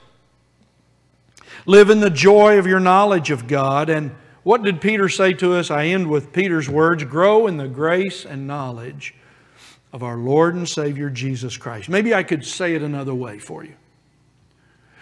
Live 1.65 1.89
in 1.89 1.99
the 1.99 2.09
joy 2.09 2.57
of 2.57 2.67
your 2.67 2.79
knowledge 2.79 3.31
of 3.31 3.47
God. 3.47 3.89
And 3.89 4.11
what 4.43 4.63
did 4.63 4.81
Peter 4.81 5.09
say 5.09 5.33
to 5.33 5.55
us? 5.55 5.69
I 5.69 5.85
end 5.85 6.09
with 6.09 6.33
Peter's 6.33 6.69
words 6.69 7.03
grow 7.03 7.47
in 7.47 7.57
the 7.57 7.67
grace 7.67 8.25
and 8.25 8.47
knowledge 8.47 9.15
of 9.91 10.03
our 10.03 10.17
Lord 10.17 10.55
and 10.55 10.67
Savior 10.67 11.09
Jesus 11.09 11.57
Christ. 11.57 11.89
Maybe 11.89 12.13
I 12.13 12.23
could 12.23 12.45
say 12.45 12.75
it 12.75 12.81
another 12.81 13.15
way 13.15 13.39
for 13.39 13.63
you. 13.63 13.75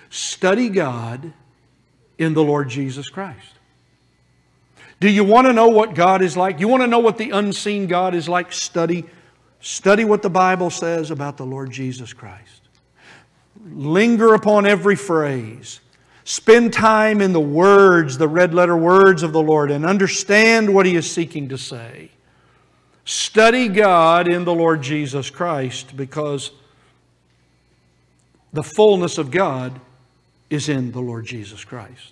Study 0.10 0.70
God 0.70 1.34
in 2.18 2.34
the 2.34 2.44
Lord 2.44 2.70
Jesus 2.70 3.10
Christ. 3.10 3.54
Do 5.00 5.10
you 5.10 5.24
want 5.24 5.48
to 5.48 5.54
know 5.54 5.68
what 5.68 5.94
God 5.94 6.22
is 6.22 6.36
like? 6.36 6.60
You 6.60 6.68
want 6.68 6.82
to 6.82 6.88
know 6.88 7.00
what 7.00 7.18
the 7.18 7.32
unseen 7.32 7.88
God 7.88 8.16
is 8.16 8.28
like? 8.28 8.52
Study 8.52 9.06
Study 9.60 10.06
what 10.06 10.22
the 10.22 10.30
Bible 10.30 10.70
says 10.70 11.12
about 11.12 11.38
the 11.38 11.46
Lord 11.46 11.72
Jesus 11.72 12.14
Christ. 12.14 12.62
Linger 13.66 14.34
upon 14.34 14.66
every 14.66 14.96
phrase. 14.96 15.82
Spend 16.24 16.74
time 16.74 17.22
in 17.22 17.34
the 17.34 17.40
words, 17.40 18.18
the 18.18 18.28
red 18.28 18.54
letter 18.54 18.78
words 18.78 19.24
of 19.24 19.32
the 19.32 19.42
Lord, 19.42 19.72
and 19.72 19.86
understand 19.86 20.74
what 20.74 20.86
He 20.86 20.96
is 20.96 21.10
seeking 21.10 21.50
to 21.50 21.58
say. 21.58 22.12
Study 23.08 23.70
God 23.70 24.28
in 24.28 24.44
the 24.44 24.54
Lord 24.54 24.82
Jesus 24.82 25.30
Christ 25.30 25.96
because 25.96 26.52
the 28.52 28.64
fullness 28.64 29.18
of 29.18 29.32
God 29.32 29.80
is 30.50 30.68
in 30.68 30.92
the 30.92 31.00
Lord 31.00 31.26
Jesus 31.26 31.64
Christ. 31.64 32.12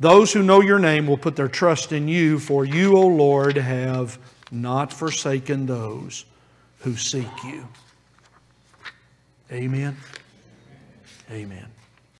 Those 0.00 0.32
who 0.32 0.42
know 0.42 0.62
your 0.62 0.78
name 0.78 1.06
will 1.06 1.18
put 1.18 1.36
their 1.36 1.48
trust 1.48 1.92
in 1.92 2.08
you, 2.08 2.38
for 2.38 2.64
you, 2.64 2.96
O 2.96 3.06
Lord, 3.06 3.58
have 3.58 4.18
not 4.50 4.90
forsaken 4.90 5.66
those 5.66 6.24
who 6.78 6.96
seek 6.96 7.28
you. 7.44 7.68
Amen. 9.52 9.98
Amen. 11.30 11.73